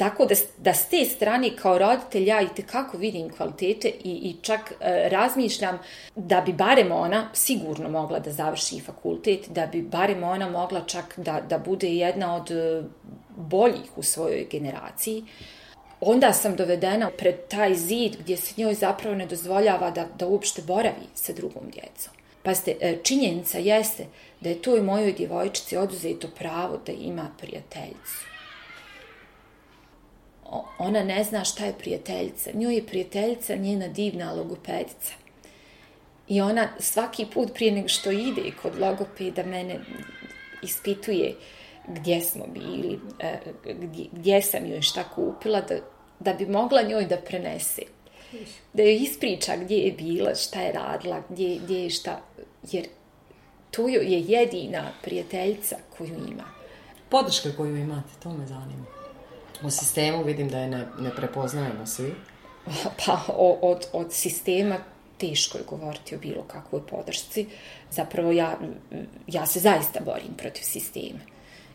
Tako 0.00 0.26
da, 0.26 0.34
da 0.58 0.74
s 0.74 0.88
te 0.88 1.04
strane 1.04 1.50
kao 1.56 1.78
roditelj 1.78 2.28
ja 2.28 2.42
i 2.42 2.62
kako 2.62 2.96
vidim 2.96 3.28
kvalitete 3.28 3.88
i, 3.88 4.12
i 4.12 4.36
čak 4.42 4.72
e, 4.80 5.08
razmišljam 5.08 5.78
da 6.16 6.40
bi 6.40 6.52
barem 6.52 6.92
ona 6.92 7.28
sigurno 7.32 7.88
mogla 7.88 8.18
da 8.18 8.32
završi 8.32 8.80
fakultet, 8.80 9.48
da 9.48 9.66
bi 9.66 9.82
barem 9.82 10.22
ona 10.22 10.48
mogla 10.48 10.80
čak 10.86 11.18
da, 11.18 11.40
da 11.48 11.58
bude 11.58 11.88
jedna 11.88 12.36
od 12.36 12.50
e, 12.50 12.82
boljih 13.36 13.90
u 13.96 14.02
svojoj 14.02 14.46
generaciji. 14.50 15.24
Onda 16.00 16.32
sam 16.32 16.56
dovedena 16.56 17.10
pred 17.18 17.34
taj 17.48 17.74
zid 17.74 18.16
gdje 18.20 18.36
se 18.36 18.54
njoj 18.56 18.74
zapravo 18.74 19.16
ne 19.16 19.26
dozvoljava 19.26 19.90
da, 19.90 20.06
da 20.18 20.26
uopšte 20.26 20.62
boravi 20.62 21.06
sa 21.14 21.32
drugom 21.32 21.70
djecom. 21.70 22.12
Pa 22.42 22.52
činjenica 23.02 23.58
jeste 23.58 24.06
da 24.40 24.48
je 24.48 24.62
toj 24.62 24.82
mojoj 24.82 25.12
djevojčici 25.12 25.76
oduzeto 25.76 26.28
pravo 26.38 26.80
da 26.86 26.92
ima 26.92 27.28
prijateljicu 27.40 28.29
ona 30.78 31.04
ne 31.04 31.24
zna 31.24 31.44
šta 31.44 31.64
je 31.64 31.78
prijateljica. 31.78 32.50
Njoj 32.54 32.74
je 32.74 32.86
prijateljica 32.86 33.54
njena 33.54 33.88
divna 33.88 34.32
logopedica. 34.32 35.12
I 36.28 36.40
ona 36.40 36.68
svaki 36.78 37.26
put 37.34 37.54
prije 37.54 37.72
nego 37.72 37.88
što 37.88 38.10
ide 38.10 38.42
kod 38.62 38.78
logopeda 38.78 39.42
mene 39.42 39.80
ispituje 40.62 41.34
gdje 41.88 42.20
smo 42.20 42.46
bili, 42.46 42.98
e, 43.18 43.38
gdje, 43.64 44.06
gdje 44.12 44.42
sam 44.42 44.66
joj 44.66 44.82
šta 44.82 45.04
kupila, 45.14 45.60
da, 45.60 45.74
da 46.20 46.32
bi 46.32 46.46
mogla 46.46 46.82
njoj 46.82 47.04
da 47.04 47.16
prenese. 47.16 47.82
Da 48.72 48.82
joj 48.82 48.96
ispriča 48.96 49.56
gdje 49.56 49.76
je 49.76 49.92
bila, 49.92 50.34
šta 50.34 50.60
je 50.60 50.72
radila, 50.72 51.22
gdje, 51.28 51.58
gdje 51.64 51.82
je 51.82 51.90
šta. 51.90 52.20
Jer 52.72 52.86
to 53.70 53.88
je 53.88 54.20
jedina 54.20 54.92
prijateljica 55.02 55.76
koju 55.98 56.14
ima. 56.14 56.44
Podrška 57.08 57.48
koju 57.56 57.76
imate, 57.76 58.08
to 58.22 58.32
me 58.32 58.46
zanima 58.46 58.99
u 59.62 59.70
sistemu 59.70 60.24
vidim 60.24 60.48
da 60.48 60.58
je 60.58 60.68
ne, 60.68 60.86
ne 60.98 61.16
prepoznajemo 61.16 61.86
svi. 61.86 62.14
Pa 63.06 63.20
od, 63.62 63.86
od 63.92 64.12
sistema 64.12 64.76
teško 65.18 65.58
je 65.58 65.64
govoriti 65.64 66.14
o 66.14 66.18
bilo 66.18 66.42
kakvoj 66.42 66.86
podršci. 66.86 67.46
Zapravo 67.90 68.32
ja, 68.32 68.58
ja 69.26 69.46
se 69.46 69.60
zaista 69.60 70.00
borim 70.04 70.34
protiv 70.36 70.62
sistema. 70.62 71.18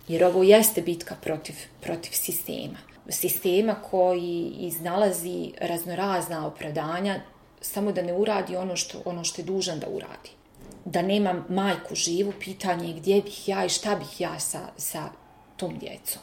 Jer 0.07 0.23
ovo 0.23 0.43
jeste 0.43 0.81
bitka 0.81 1.15
protiv, 1.15 1.55
protiv 1.81 2.11
sistema. 2.11 2.77
Sistema 3.09 3.75
koji 3.75 4.53
iznalazi 4.59 5.51
raznorazna 5.61 6.47
opravdanja 6.47 7.19
samo 7.61 7.91
da 7.91 8.01
ne 8.01 8.13
uradi 8.13 8.55
ono 8.55 8.75
što, 8.75 9.01
ono 9.05 9.23
što 9.23 9.41
je 9.41 9.45
dužan 9.45 9.79
da 9.79 9.87
uradi. 9.87 10.29
da 10.85 11.01
nemam 11.01 11.45
majku 11.49 11.95
živu, 11.95 12.33
pitanje 12.39 12.87
je 12.87 12.93
gdje 12.93 13.21
bih 13.21 13.49
ja 13.49 13.65
i 13.65 13.69
šta 13.69 13.95
bih 13.95 14.21
ja 14.21 14.39
sa, 14.39 14.59
sa 14.77 15.09
tom 15.57 15.77
djecom. 15.79 16.21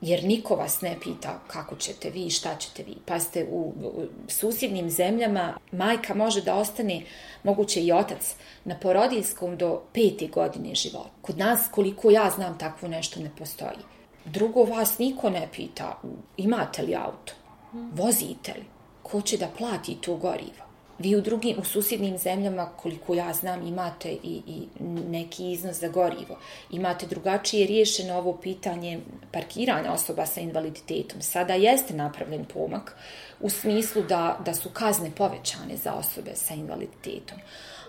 Jer 0.00 0.24
niko 0.24 0.56
vas 0.56 0.80
ne 0.80 0.96
pita 1.02 1.40
kako 1.46 1.76
ćete 1.76 2.10
vi, 2.10 2.30
šta 2.30 2.56
ćete 2.56 2.82
vi. 2.82 2.96
Pa 3.06 3.14
u, 3.50 3.72
u 3.82 4.06
susjednim 4.28 4.90
zemljama 4.90 5.58
majka 5.72 6.14
može 6.14 6.42
da 6.42 6.54
ostane, 6.54 7.02
moguće 7.42 7.80
i 7.80 7.92
otac, 7.92 8.34
na 8.64 8.78
porodinskom 8.78 9.56
do 9.56 9.82
peti 9.92 10.28
godine 10.28 10.74
života. 10.74 11.10
Kod 11.22 11.38
nas, 11.38 11.60
koliko 11.70 12.10
ja 12.10 12.30
znam, 12.30 12.58
takvo 12.58 12.88
nešto 12.88 13.20
ne 13.20 13.30
postoji. 13.38 13.78
Drugo, 14.24 14.64
vas 14.64 14.98
niko 14.98 15.30
ne 15.30 15.48
pita 15.56 16.00
imate 16.36 16.82
li 16.82 16.94
auto, 16.94 17.32
vozite 17.72 18.52
li, 18.52 18.64
ko 19.02 19.20
će 19.20 19.36
da 19.36 19.48
plati 19.58 19.94
to 20.00 20.16
gorivo. 20.16 20.67
Vi 20.98 21.16
u 21.16 21.20
drugim, 21.20 21.58
u 21.58 21.64
susjednim 21.64 22.18
zemljama, 22.18 22.66
koliko 22.76 23.14
ja 23.14 23.32
znam, 23.34 23.66
imate 23.66 24.10
i, 24.10 24.42
i 24.46 24.66
neki 25.08 25.52
iznos 25.52 25.76
za 25.76 25.88
gorivo. 25.88 26.38
Imate 26.70 27.06
drugačije 27.06 27.66
riješeno 27.66 28.18
ovo 28.18 28.36
pitanje 28.36 29.00
parkiranja 29.32 29.92
osoba 29.92 30.26
sa 30.26 30.40
invaliditetom. 30.40 31.22
Sada 31.22 31.54
jeste 31.54 31.94
napravljen 31.94 32.44
pomak 32.44 32.96
u 33.40 33.50
smislu 33.50 34.02
da, 34.02 34.38
da 34.44 34.54
su 34.54 34.70
kazne 34.72 35.10
povećane 35.10 35.76
za 35.76 35.92
osobe 35.92 36.30
sa 36.34 36.54
invaliditetom. 36.54 37.38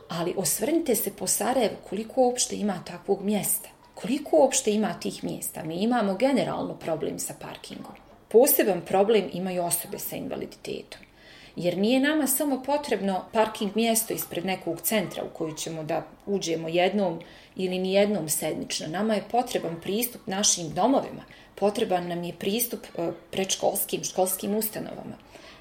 Ali 0.09 0.33
osvrnite 0.37 0.95
se 0.95 1.15
po 1.15 1.27
Sarajevu 1.27 1.75
koliko 1.89 2.21
uopšte 2.21 2.55
ima 2.55 2.83
takvog 2.85 3.21
mjesta. 3.21 3.69
Koliko 3.93 4.37
uopšte 4.37 4.71
ima 4.71 4.93
tih 4.99 5.23
mjesta? 5.23 5.63
Mi 5.63 5.75
imamo 5.75 6.15
generalno 6.15 6.75
problem 6.75 7.19
sa 7.19 7.33
parkingom. 7.41 7.95
Poseban 8.27 8.81
problem 8.81 9.29
imaju 9.33 9.63
osobe 9.63 9.99
sa 9.99 10.15
invaliditetom. 10.15 11.08
Jer 11.55 11.77
nije 11.77 11.99
nama 11.99 12.27
samo 12.27 12.63
potrebno 12.63 13.25
parking 13.33 13.71
mjesto 13.75 14.13
ispred 14.13 14.45
nekog 14.45 14.81
centra 14.81 15.23
u 15.23 15.37
koji 15.37 15.53
ćemo 15.53 15.83
da 15.83 16.05
uđemo 16.25 16.67
jednom 16.67 17.19
ili 17.55 17.79
ni 17.79 17.93
jednom 17.93 18.29
sedmično. 18.29 18.87
Nama 18.87 19.13
je 19.13 19.23
potreban 19.31 19.81
pristup 19.81 20.21
našim 20.27 20.73
domovima. 20.73 21.21
Potreban 21.55 22.07
nam 22.07 22.23
je 22.23 22.33
pristup 22.39 22.79
e, 22.97 23.11
predškolskim, 23.31 24.03
školskim 24.03 24.55
ustanovama. 24.55 25.17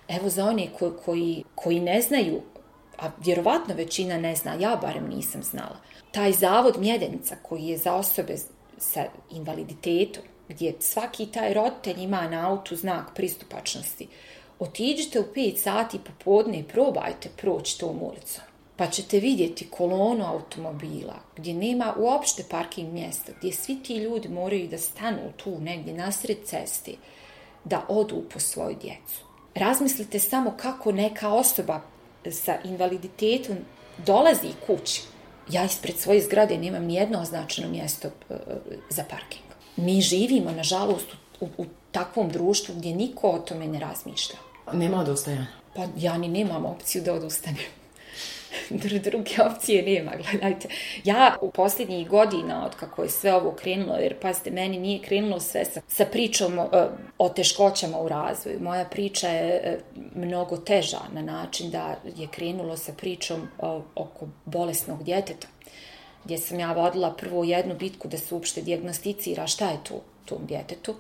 Evo 0.09 0.29
za 0.29 0.45
one 0.45 0.67
koji, 0.79 0.93
koji, 1.05 1.45
koji 1.55 1.81
ne 1.81 2.01
znaju, 2.01 2.43
a 2.99 3.11
vjerovatno 3.25 3.75
većina 3.75 4.19
ne 4.19 4.37
zna, 4.37 4.55
ja 4.61 4.79
barem 4.83 5.09
nisam 5.09 5.43
znala, 5.43 5.77
taj 6.13 6.33
zavod 6.33 6.77
Mjedenica 6.79 7.37
koji 7.43 7.65
je 7.65 7.79
za 7.79 7.95
osobe 7.95 8.37
sa 8.79 9.05
invaliditetom, 9.31 10.23
gdje 10.49 10.75
svaki 10.81 11.27
taj 11.27 11.55
roditelj 11.55 12.03
ima 12.03 12.29
na 12.29 12.51
autu 12.51 12.77
znak 12.77 13.15
pristupačnosti, 13.15 14.09
otiđite 14.59 15.21
u 15.21 15.25
5 15.35 15.57
sati 15.57 15.99
popodne 15.99 16.59
i 16.59 16.65
probajte 16.65 17.29
proći 17.37 17.79
tom 17.79 18.03
ulicom. 18.03 18.45
Pa 18.77 18.87
ćete 18.87 19.21
vidjeti 19.21 19.69
kolonu 19.71 20.27
automobila 20.27 21.15
gdje 21.37 21.55
nema 21.55 21.95
uopšte 21.99 22.45
parking 22.51 22.93
mjesta, 22.93 23.33
gdje 23.39 23.53
svi 23.53 23.83
ti 23.83 23.97
ljudi 23.97 24.29
moraju 24.29 24.69
da 24.69 24.79
stanu 24.79 25.19
tu 25.37 25.61
negdje 25.61 25.95
nasred 25.95 26.39
ceste 26.45 26.93
da 27.65 27.85
odu 27.89 28.23
po 28.33 28.41
svoju 28.41 28.77
djecu. 28.81 29.21
Razmislite 29.55 30.19
samo 30.19 30.55
kako 30.57 30.93
neka 30.93 31.29
osoba 31.33 31.81
sa 32.31 32.57
invaliditetom 32.65 33.57
dolazi 34.07 34.49
kući. 34.67 35.03
Ja 35.51 35.65
ispred 35.65 35.99
svoje 35.99 36.23
zgrade 36.23 36.59
nemam 36.59 36.85
ni 36.85 36.95
jedno 36.95 37.21
označeno 37.21 37.69
mjesto 37.69 38.09
e, 38.09 38.35
za 38.91 39.05
parking. 39.11 39.45
Mi 39.77 40.01
živimo, 40.01 40.51
nažalost, 40.51 41.07
u, 41.41 41.49
u 41.59 41.67
takvom 41.93 42.29
društvu 42.29 42.75
gdje 42.75 42.95
niko 42.95 43.31
o 43.31 43.39
tome 43.39 43.67
ne 43.67 43.79
razmišlja. 43.79 44.48
Nema 44.73 45.01
odustajanja. 45.01 45.47
Pa 45.75 45.83
ja 45.97 46.19
ni 46.19 46.29
nemam 46.29 46.65
opciju 46.65 47.03
da 47.03 47.15
odustanem. 47.15 47.63
Druge 49.05 49.31
opcije 49.51 49.83
nema, 49.83 50.13
gledajte. 50.17 50.69
Ja 51.05 51.37
u 51.41 51.51
posljednjih 51.51 52.09
godina, 52.09 52.67
od 52.67 52.75
kako 52.75 53.03
je 53.03 53.09
sve 53.09 53.35
ovo 53.35 53.53
krenulo, 53.53 53.95
jer 53.95 54.21
pazite, 54.21 54.51
meni 54.51 54.79
nije 54.79 55.03
krenulo 55.03 55.41
sve 55.41 55.65
sa, 55.65 55.81
sa 55.89 56.05
pričom 56.05 56.59
o, 56.59 56.69
e, 56.73 56.87
o 57.19 57.29
teškoćama 57.29 58.01
u 58.01 58.09
razvoju. 58.09 58.61
Moja 58.61 58.85
priča 58.85 59.29
je 59.29 59.55
e, 59.55 59.79
mnogo 60.15 60.57
teža 60.57 61.01
na 61.13 61.23
način 61.23 61.71
da 61.71 61.97
je 62.17 62.27
krenulo 62.27 62.77
sa 62.77 62.93
pričom 62.93 63.49
o, 63.59 63.83
oko 63.95 64.27
bolesnog 64.45 65.05
djeteta 65.05 65.47
gdje 66.25 66.39
sam 66.39 66.61
ja 66.61 66.73
vodila 66.73 67.15
prvo 67.15 67.45
jednu 67.45 67.75
bitku 67.75 68.09
da 68.09 68.19
se 68.19 68.35
uopšte 68.35 68.63
diagnosticira 68.63 69.47
šta 69.47 69.71
je 69.71 69.79
to 69.89 70.01
tom 70.25 70.47
djetetu. 70.47 70.95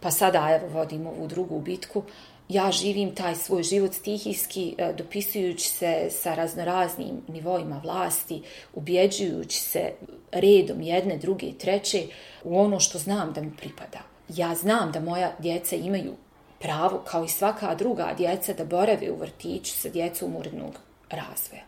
Pa 0.00 0.10
sada 0.10 0.58
evo 0.60 0.68
vodim 0.72 1.06
ovu 1.06 1.26
drugu 1.26 1.60
bitku 1.60 2.02
ja 2.50 2.72
živim 2.72 3.14
taj 3.14 3.34
svoj 3.34 3.62
život 3.62 3.94
stihijski, 3.94 4.74
e, 4.78 4.92
dopisujući 4.92 5.68
se 5.68 6.08
sa 6.10 6.34
raznoraznim 6.34 7.22
nivoima 7.28 7.80
vlasti, 7.84 8.42
ubjeđujući 8.74 9.60
se 9.60 9.92
redom 10.32 10.80
jedne, 10.80 11.16
druge 11.16 11.46
i 11.46 11.58
treće 11.58 12.06
u 12.44 12.60
ono 12.60 12.80
što 12.80 12.98
znam 12.98 13.32
da 13.32 13.40
mi 13.40 13.56
pripada. 13.56 13.98
Ja 14.28 14.54
znam 14.54 14.92
da 14.92 15.00
moja 15.00 15.32
djeca 15.38 15.76
imaju 15.76 16.14
pravo, 16.58 17.02
kao 17.10 17.24
i 17.24 17.28
svaka 17.28 17.74
druga 17.74 18.14
djeca, 18.18 18.52
da 18.52 18.64
borave 18.64 19.10
u 19.10 19.16
vrtiću 19.16 19.72
sa 19.72 19.88
djecom 19.88 20.36
urednog 20.36 20.74
razvoja. 21.10 21.62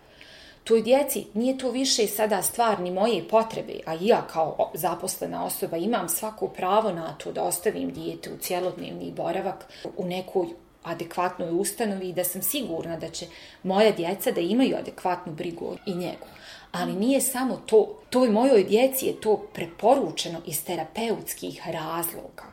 Toj 0.65 0.83
djeci 0.83 1.27
nije 1.35 1.59
to 1.59 1.71
više 1.71 2.07
sada 2.07 2.43
stvar 2.43 2.81
ni 2.81 2.91
moje 2.91 3.29
potrebe, 3.29 3.81
a 3.87 3.97
ja 4.01 4.27
kao 4.33 4.71
zaposlena 4.75 5.45
osoba 5.45 5.77
imam 5.77 6.09
svako 6.09 6.49
pravo 6.49 6.93
na 6.93 7.15
to 7.15 7.33
da 7.33 7.43
ostavim 7.43 7.93
dijete 7.93 8.31
u 8.33 8.39
cjelodnevni 8.39 9.13
boravak 9.13 9.67
u 9.97 10.05
nekoj 10.05 10.47
adekvatnoj 10.83 11.51
ustanovi 11.51 12.09
i 12.09 12.13
da 12.13 12.25
sam 12.25 12.43
sigurna 12.43 12.97
da 12.97 13.09
će 13.09 13.27
moja 13.63 13.91
djeca 13.91 14.31
da 14.31 14.41
imaju 14.41 14.77
adekvatnu 14.77 15.33
brigu 15.33 15.77
i 15.87 15.95
njegu. 15.95 16.27
Ali 16.73 16.93
nije 16.93 17.21
samo 17.21 17.57
to. 17.67 17.99
Toj 18.11 18.31
mojoj 18.31 18.65
djeci 18.65 19.07
je 19.07 19.21
to 19.21 19.37
preporučeno 19.37 20.41
iz 20.47 20.65
terapeutskih 20.65 21.63
razloga. 21.67 22.45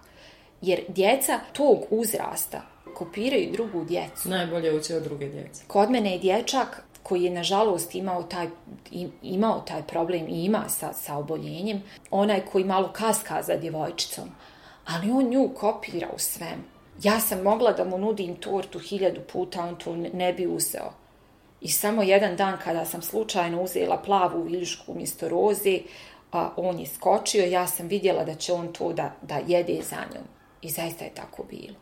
Jer 0.62 0.82
djeca 0.88 1.40
tog 1.54 1.78
uzrasta 1.90 2.62
kopiraju 2.96 3.52
drugu 3.52 3.86
djecu. 3.86 4.30
Najbolje 4.30 4.76
uče 4.76 4.96
od 4.96 5.04
druge 5.04 5.30
djece. 5.30 5.64
Kod 5.68 5.92
mene 5.92 6.12
je 6.12 6.20
dječak 6.20 6.84
koji 7.04 7.24
je 7.24 7.32
nažalost 7.32 7.96
imao 7.96 8.24
taj, 8.24 8.48
imao 9.22 9.60
taj 9.60 9.84
problem 9.84 10.28
i 10.28 10.46
ima 10.46 10.70
sa, 10.70 10.94
sa 10.94 11.18
oboljenjem, 11.18 11.84
onaj 12.12 12.46
koji 12.52 12.64
malo 12.64 12.92
kaska 12.94 13.42
za 13.44 13.56
djevojčicom, 13.56 14.30
ali 14.86 15.12
on 15.12 15.30
nju 15.30 15.50
kopira 15.56 16.08
u 16.16 16.20
svemu. 16.20 16.64
Ja 17.04 17.20
sam 17.20 17.42
mogla 17.44 17.72
da 17.72 17.84
mu 17.84 17.98
nudim 17.98 18.36
tortu 18.36 18.80
hiljadu 18.80 19.22
puta, 19.34 19.64
on 19.64 19.76
to 19.76 19.96
ne 19.96 20.34
bi 20.34 20.48
uzeo. 20.48 20.94
I 21.62 21.68
samo 21.68 22.04
jedan 22.04 22.36
dan 22.36 22.58
kada 22.64 22.86
sam 22.86 23.02
slučajno 23.02 23.62
uzela 23.62 23.98
plavu 23.98 24.44
viljušku 24.44 24.92
umjesto 24.92 25.30
roze, 25.30 25.80
a 26.32 26.54
on 26.58 26.80
je 26.80 26.86
skočio, 26.86 27.46
ja 27.46 27.68
sam 27.68 27.88
vidjela 27.88 28.24
da 28.24 28.36
će 28.36 28.54
on 28.54 28.74
to 28.74 28.94
da, 28.94 29.16
da 29.22 29.40
jede 29.48 29.82
za 29.90 29.96
njom. 30.14 30.24
I 30.62 30.70
zaista 30.70 31.06
je 31.06 31.16
tako 31.16 31.44
bilo. 31.44 31.76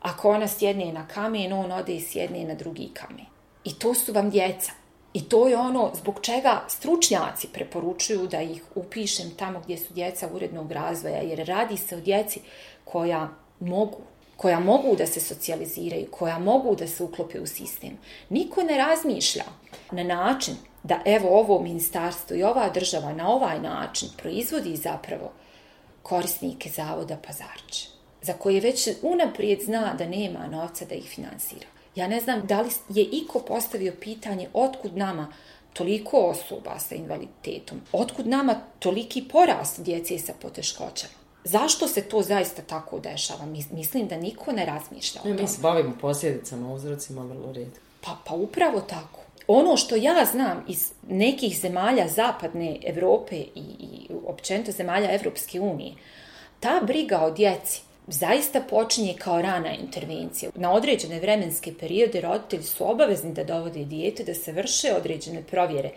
Ako 0.00 0.30
ona 0.30 0.48
sjedne 0.48 0.92
na 0.92 1.08
kamen, 1.08 1.52
on 1.52 1.72
ode 1.72 1.94
i 1.94 2.00
sjedne 2.00 2.44
na 2.44 2.54
drugi 2.54 2.90
kamen. 2.94 3.26
I 3.64 3.74
to 3.74 3.94
su 3.94 4.12
vam 4.12 4.30
djeca. 4.30 4.72
I 5.12 5.28
to 5.28 5.48
je 5.48 5.56
ono 5.56 5.90
zbog 5.94 6.18
čega 6.22 6.62
stručnjaci 6.68 7.48
preporučuju 7.52 8.26
da 8.26 8.42
ih 8.42 8.62
upišem 8.74 9.30
tamo 9.36 9.60
gdje 9.60 9.78
su 9.78 9.94
djeca 9.94 10.28
urednog 10.34 10.72
razvoja, 10.72 11.22
jer 11.22 11.46
radi 11.46 11.76
se 11.76 11.96
o 11.96 12.00
djeci 12.00 12.40
koja 12.84 13.28
mogu 13.60 13.98
koja 14.40 14.60
mogu 14.60 14.96
da 14.96 15.06
se 15.06 15.20
socijaliziraju, 15.20 16.06
koja 16.10 16.38
mogu 16.38 16.74
da 16.74 16.86
se 16.86 17.04
uklope 17.04 17.40
u 17.40 17.46
sistem. 17.46 17.98
Niko 18.28 18.62
ne 18.62 18.76
razmišlja 18.78 19.44
na 19.90 20.04
način 20.04 20.54
da 20.82 21.00
evo 21.04 21.28
ovo 21.38 21.62
ministarstvo 21.62 22.36
i 22.36 22.42
ova 22.42 22.68
država 22.68 23.12
na 23.12 23.28
ovaj 23.28 23.60
način 23.60 24.08
proizvodi 24.16 24.76
zapravo 24.76 25.32
korisnike 26.02 26.70
zavoda 26.70 27.16
Pazarče, 27.26 27.88
za 28.22 28.32
koje 28.32 28.60
već 28.60 28.88
unaprijed 29.02 29.62
zna 29.62 29.94
da 29.98 30.06
nema 30.06 30.46
novca 30.46 30.84
da 30.84 30.94
ih 30.94 31.04
finansira. 31.04 31.66
Ja 31.94 32.08
ne 32.08 32.20
znam 32.20 32.46
da 32.46 32.60
li 32.60 32.70
je 32.88 33.04
iko 33.04 33.38
postavio 33.38 33.92
pitanje 34.00 34.48
otkud 34.52 34.96
nama 34.96 35.32
toliko 35.72 36.18
osoba 36.18 36.78
sa 36.78 36.94
invaliditetom, 36.94 37.80
otkud 37.92 38.26
nama 38.26 38.60
toliki 38.78 39.24
porast 39.32 39.82
djece 39.82 40.18
sa 40.18 40.32
poteškoćama. 40.42 41.19
Zašto 41.44 41.88
se 41.88 42.02
to 42.02 42.22
zaista 42.22 42.62
tako 42.62 42.98
dešava? 42.98 43.46
Mislim 43.72 44.08
da 44.08 44.16
niko 44.16 44.52
ne 44.52 44.64
razmišlja 44.64 45.20
o 45.20 45.22
tome. 45.22 45.42
Mi 45.42 45.48
se 45.48 45.60
bavimo 45.62 45.96
posljedicama, 46.00 46.72
uzrocima 46.72 47.22
vrlo 47.22 47.52
rijetko. 47.52 47.80
Pa, 48.00 48.16
pa 48.26 48.34
upravo 48.34 48.80
tako. 48.80 49.20
Ono 49.46 49.76
što 49.76 49.96
ja 49.96 50.24
znam 50.32 50.64
iz 50.68 50.92
nekih 51.08 51.60
zemalja 51.60 52.08
zapadne 52.08 52.78
Evrope 52.84 53.36
i, 53.36 53.62
i 53.80 54.08
općenito 54.26 54.72
zemalja 54.72 55.14
Evropske 55.14 55.60
unije, 55.60 55.94
ta 56.60 56.80
briga 56.86 57.20
o 57.20 57.30
djeci 57.30 57.82
zaista 58.06 58.60
počinje 58.60 59.14
kao 59.18 59.42
rana 59.42 59.74
intervencija. 59.74 60.50
Na 60.54 60.72
određene 60.72 61.20
vremenske 61.20 61.74
periode 61.80 62.20
roditelji 62.20 62.62
su 62.62 62.90
obavezni 62.90 63.32
da 63.32 63.44
dovode 63.44 63.84
dijete, 63.84 64.24
da 64.24 64.34
se 64.34 64.52
vrše 64.52 64.94
određene 64.96 65.42
provjere, 65.42 65.90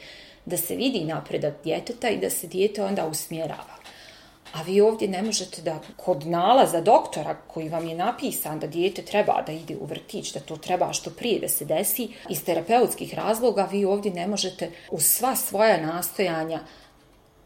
da 0.46 0.58
se 0.58 0.76
vidi 0.76 1.06
napredak 1.06 1.54
djeteta 1.64 2.10
i 2.10 2.18
da 2.18 2.30
se 2.30 2.48
dijete 2.48 2.84
onda 2.84 3.08
usmjerava 3.08 3.83
A 4.54 4.62
vi 4.62 4.82
ovdje 4.82 5.08
ne 5.08 5.22
možete 5.22 5.62
da 5.62 5.80
kod 5.98 6.28
nalaza 6.28 6.82
doktora 6.82 7.36
koji 7.48 7.70
vam 7.70 7.88
je 7.88 7.96
napisan 7.96 8.60
da 8.60 8.68
dijete 8.68 9.02
treba 9.02 9.42
da 9.48 9.52
ide 9.52 9.78
u 9.82 9.86
vrtić, 9.86 10.34
da 10.34 10.40
to 10.40 10.58
treba 10.58 10.94
što 10.94 11.10
prije 11.10 11.40
da 11.40 11.50
se 11.50 11.66
desi, 11.66 12.10
iz 12.30 12.44
terapeutskih 12.44 13.14
razloga 13.14 13.68
vi 13.72 13.86
ovdje 13.86 14.12
ne 14.12 14.28
možete 14.28 14.72
u 14.92 15.00
sva 15.00 15.36
svoja 15.36 15.86
nastojanja 15.86 16.60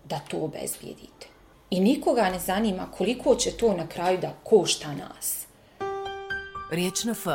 da 0.03 0.19
to 0.19 0.37
obezbijedite. 0.37 1.27
I 1.69 1.79
nikoga 1.79 2.29
ne 2.29 2.39
zanima 2.39 2.87
koliko 2.97 3.35
će 3.35 3.51
to 3.51 3.73
na 3.73 3.87
kraju 3.87 4.17
da 4.17 4.33
košta 4.43 4.93
nas. 4.93 5.45
Riječ 6.71 7.03
na 7.03 7.11
F. 7.11 7.27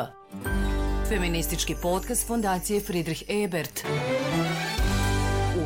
Feministički 1.09 1.75
podcast 1.81 2.27
fondacije 2.27 2.79
Friedrich 2.79 3.23
Ebert. 3.29 3.83